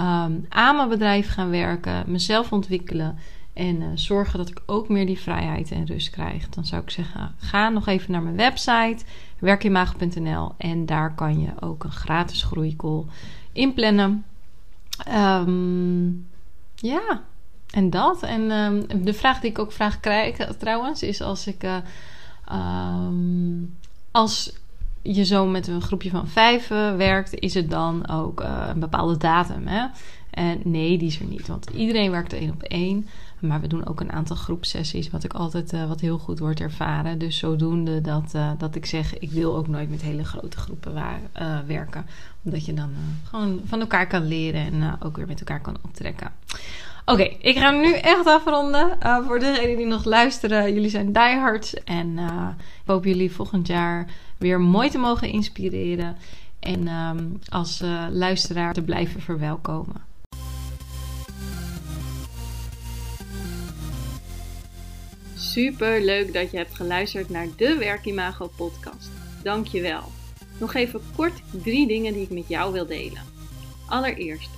Um, 0.00 0.46
aan 0.48 0.76
mijn 0.76 0.88
bedrijf 0.88 1.32
gaan 1.32 1.50
werken, 1.50 2.04
mezelf 2.06 2.52
ontwikkelen 2.52 3.18
en 3.60 3.80
uh, 3.80 3.86
zorgen 3.94 4.38
dat 4.38 4.48
ik 4.48 4.62
ook 4.66 4.88
meer 4.88 5.06
die 5.06 5.20
vrijheid 5.20 5.70
en 5.70 5.86
rust 5.86 6.10
krijg. 6.10 6.48
Dan 6.48 6.64
zou 6.64 6.82
ik 6.82 6.90
zeggen, 6.90 7.34
ga 7.38 7.68
nog 7.68 7.86
even 7.86 8.12
naar 8.12 8.22
mijn 8.22 8.36
website 8.36 9.04
werkinmaag.nl 9.38 10.54
en 10.56 10.86
daar 10.86 11.14
kan 11.14 11.40
je 11.40 11.50
ook 11.60 11.84
een 11.84 11.92
gratis 11.92 12.42
groeicall 12.42 13.04
inplannen. 13.52 14.24
Um, 15.08 16.26
ja, 16.74 17.22
en 17.70 17.90
dat. 17.90 18.22
En 18.22 18.50
um, 18.50 19.04
de 19.04 19.14
vraag 19.14 19.40
die 19.40 19.50
ik 19.50 19.58
ook 19.58 19.72
vraag 19.72 20.00
krijg 20.00 20.56
trouwens 20.56 21.02
is 21.02 21.20
als 21.20 21.46
ik... 21.46 21.64
Uh, 21.64 21.76
um, 22.52 23.78
als 24.10 24.52
je 25.02 25.24
zo 25.24 25.46
met 25.46 25.66
een 25.66 25.82
groepje 25.82 26.10
van 26.10 26.28
vijf 26.28 26.68
werkt, 26.96 27.34
is 27.34 27.54
het 27.54 27.70
dan 27.70 28.08
ook 28.08 28.40
een 28.40 28.80
bepaalde 28.80 29.16
datum. 29.16 29.66
Hè? 29.66 29.86
En 30.30 30.60
nee, 30.64 30.98
die 30.98 31.08
is 31.08 31.20
er 31.20 31.26
niet. 31.26 31.46
Want 31.46 31.70
iedereen 31.70 32.10
werkt 32.10 32.32
één 32.32 32.50
op 32.50 32.62
één. 32.62 33.06
Maar 33.40 33.60
we 33.60 33.66
doen 33.66 33.86
ook 33.86 34.00
een 34.00 34.12
aantal 34.12 34.36
groepsessies, 34.36 35.10
wat 35.10 35.24
ik 35.24 35.32
altijd 35.32 35.72
uh, 35.72 35.88
wat 35.88 36.00
heel 36.00 36.18
goed 36.18 36.38
wordt 36.38 36.60
ervaren. 36.60 37.18
Dus 37.18 37.38
zodoende 37.38 38.00
dat, 38.00 38.34
dat 38.58 38.74
ik 38.74 38.86
zeg, 38.86 39.18
ik 39.18 39.30
wil 39.30 39.56
ook 39.56 39.68
nooit 39.68 39.90
met 39.90 40.02
hele 40.02 40.24
grote 40.24 40.56
groepen 40.56 40.94
waar, 40.94 41.20
werken. 41.66 42.06
Omdat 42.44 42.66
je 42.66 42.74
dan 42.74 42.90
gewoon 43.24 43.60
van 43.64 43.80
elkaar 43.80 44.06
kan 44.06 44.26
leren 44.26 44.60
en 44.60 44.96
ook 45.02 45.16
weer 45.16 45.26
met 45.26 45.38
elkaar 45.38 45.60
kan 45.60 45.76
optrekken. 45.82 46.32
Oké, 47.04 47.22
ik 47.22 47.58
ga 47.58 47.70
nu 47.70 47.92
echt 47.94 48.26
afronden. 48.26 48.98
Voor 49.26 49.38
degenen 49.38 49.76
die 49.76 49.86
nog 49.86 50.04
luisteren, 50.04 50.74
jullie 50.74 50.90
zijn 50.90 51.12
diehards. 51.12 51.74
En 51.74 52.18
ik 52.58 52.86
hoop 52.86 53.04
jullie 53.04 53.32
volgend 53.32 53.66
jaar 53.66 54.06
weer 54.38 54.60
mooi 54.60 54.90
te 54.90 54.98
mogen 54.98 55.28
inspireren. 55.28 56.16
En 56.60 56.88
um, 56.88 57.38
als 57.48 57.82
luisteraar 58.10 58.72
te 58.72 58.82
blijven 58.82 59.20
verwelkomen. 59.20 60.09
Super 65.50 66.04
leuk 66.04 66.32
dat 66.32 66.50
je 66.50 66.56
hebt 66.56 66.74
geluisterd 66.74 67.28
naar 67.28 67.46
de 67.56 67.76
Werkimago 67.76 68.50
podcast. 68.56 69.10
Dank 69.42 69.66
je 69.66 69.80
wel. 69.80 70.02
Nog 70.58 70.74
even 70.74 71.00
kort 71.16 71.42
drie 71.62 71.86
dingen 71.86 72.12
die 72.12 72.22
ik 72.22 72.30
met 72.30 72.48
jou 72.48 72.72
wil 72.72 72.86
delen. 72.86 73.22
Allereerst, 73.86 74.50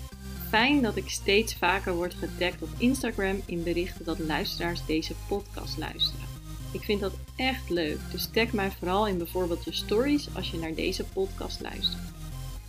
fijn 0.49 0.83
dat 0.83 0.97
ik 0.97 1.09
steeds 1.09 1.55
vaker 1.55 1.95
word 1.95 2.15
getagd 2.15 2.63
op 2.63 2.69
Instagram 2.79 3.43
in 3.47 3.63
berichten 3.63 4.05
dat 4.05 4.19
luisteraars 4.19 4.87
deze 4.87 5.15
podcast 5.29 5.79
luisteren. 5.79 6.27
Ik 6.73 6.83
vind 6.83 7.01
dat 7.01 7.15
echt 7.37 7.71
leuk, 7.71 7.99
dus 8.11 8.29
tag 8.33 8.53
mij 8.53 8.71
vooral 8.71 9.07
in 9.07 9.19
bijvoorbeeld 9.19 9.65
je 9.65 9.73
stories 9.73 10.29
als 10.35 10.51
je 10.51 10.59
naar 10.59 10.75
deze 10.75 11.05
podcast 11.05 11.61
luistert. 11.61 12.03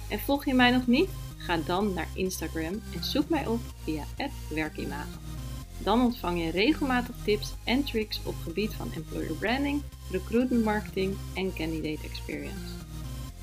En 0.09 0.19
volg 0.19 0.45
je 0.45 0.53
mij 0.53 0.71
nog 0.71 0.87
niet? 0.87 1.09
Ga 1.37 1.57
dan 1.57 1.93
naar 1.93 2.07
Instagram 2.13 2.81
en 2.93 3.03
zoek 3.03 3.29
mij 3.29 3.47
op 3.47 3.61
via 3.83 4.03
werkimago. 4.49 5.22
Dan 5.83 6.01
ontvang 6.01 6.43
je 6.43 6.51
regelmatig 6.51 7.15
tips 7.23 7.53
en 7.63 7.83
tricks 7.83 8.21
op 8.25 8.35
gebied 8.43 8.73
van 8.73 8.91
employer 8.93 9.35
branding, 9.35 9.81
recruitment 10.11 10.63
marketing 10.63 11.15
en 11.33 11.53
candidate 11.53 12.07
experience. 12.07 12.73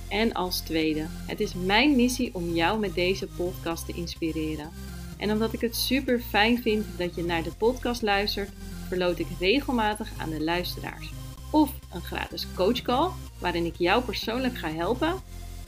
En 0.08 0.32
als 0.32 0.60
tweede, 0.60 1.06
het 1.08 1.40
is 1.40 1.54
mijn 1.54 1.96
missie 1.96 2.34
om 2.34 2.54
jou 2.54 2.78
met 2.78 2.94
deze 2.94 3.26
podcast 3.26 3.86
te 3.86 3.92
inspireren. 3.92 4.70
En 5.16 5.32
omdat 5.32 5.52
ik 5.52 5.60
het 5.60 5.76
super 5.76 6.20
fijn 6.20 6.62
vind 6.62 6.86
dat 6.96 7.14
je 7.14 7.24
naar 7.24 7.42
de 7.42 7.52
podcast 7.52 8.02
luistert, 8.02 8.50
verloot 8.88 9.18
ik 9.18 9.26
regelmatig 9.38 10.10
aan 10.18 10.30
de 10.30 10.44
luisteraars. 10.44 11.12
Of 11.50 11.70
een 11.92 12.02
gratis 12.02 12.46
coachcall, 12.54 13.08
waarin 13.38 13.64
ik 13.64 13.76
jou 13.76 14.02
persoonlijk 14.02 14.58
ga 14.58 14.70
helpen. 14.70 15.14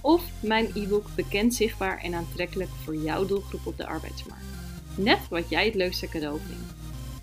Of 0.01 0.23
mijn 0.41 0.71
e-book 0.75 1.07
Bekend, 1.15 1.55
Zichtbaar 1.55 1.99
en 1.99 2.15
Aantrekkelijk 2.15 2.71
voor 2.85 2.97
jouw 2.97 3.27
doelgroep 3.27 3.67
op 3.67 3.77
de 3.77 3.87
arbeidsmarkt. 3.87 4.62
Net 4.97 5.29
wat 5.29 5.49
jij 5.49 5.65
het 5.65 5.75
leukste 5.75 6.09
cadeau 6.09 6.41
vindt. 6.47 6.75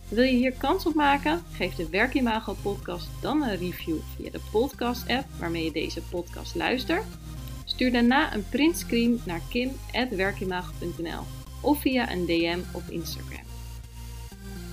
Wil 0.07 0.23
je 0.23 0.35
hier 0.35 0.51
kans 0.51 0.85
op 0.85 0.93
maken? 0.93 1.43
Geef 1.51 1.75
de 1.75 1.89
Werkimago 1.89 2.55
podcast 2.61 3.07
dan 3.21 3.43
een 3.43 3.57
review 3.57 3.97
via 4.15 4.29
de 4.29 4.39
podcast 4.51 5.09
app 5.09 5.25
waarmee 5.39 5.63
je 5.63 5.71
deze 5.71 6.01
podcast 6.01 6.55
luistert. 6.55 7.05
Stuur 7.65 7.91
daarna 7.91 8.33
een 8.33 8.49
printscreen 8.49 9.21
naar 9.25 9.41
kim.werkimago.nl 9.49 11.23
of 11.61 11.81
via 11.81 12.11
een 12.11 12.25
DM 12.25 12.59
op 12.71 12.83
Instagram. 12.89 13.47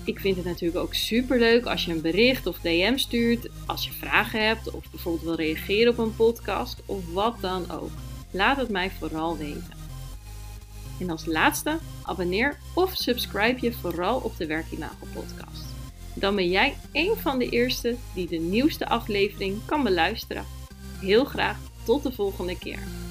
Ik 0.05 0.21
vind 0.21 0.37
het 0.37 0.45
natuurlijk 0.45 0.85
ook 0.85 0.95
super 0.95 1.39
leuk 1.39 1.67
als 1.67 1.85
je 1.85 1.93
een 1.93 2.01
bericht 2.01 2.47
of 2.47 2.59
DM 2.59 2.97
stuurt, 2.97 3.49
als 3.67 3.85
je 3.85 3.93
vragen 3.93 4.47
hebt 4.47 4.71
of 4.71 4.91
bijvoorbeeld 4.91 5.25
wil 5.25 5.35
reageren 5.35 5.93
op 5.93 5.99
een 5.99 6.17
podcast 6.17 6.83
of 6.87 7.13
wat 7.13 7.37
dan 7.41 7.71
ook. 7.71 7.91
Laat 8.31 8.57
het 8.57 8.69
mij 8.69 8.91
vooral 8.91 9.37
weten. 9.37 9.76
En 11.01 11.11
als 11.11 11.27
laatste, 11.27 11.79
abonneer 12.03 12.59
of 12.75 12.95
subscribe 12.95 13.61
je 13.61 13.73
vooral 13.73 14.21
op 14.21 14.37
de 14.37 14.47
Werkimago 14.47 15.07
podcast. 15.13 15.65
Dan 16.15 16.35
ben 16.35 16.49
jij 16.49 16.77
een 16.93 17.17
van 17.17 17.39
de 17.39 17.49
eerste 17.49 17.97
die 18.15 18.29
de 18.29 18.37
nieuwste 18.37 18.89
aflevering 18.89 19.59
kan 19.65 19.83
beluisteren. 19.83 20.45
Heel 21.01 21.25
graag 21.25 21.59
tot 21.85 22.03
de 22.03 22.13
volgende 22.13 22.59
keer. 22.59 23.06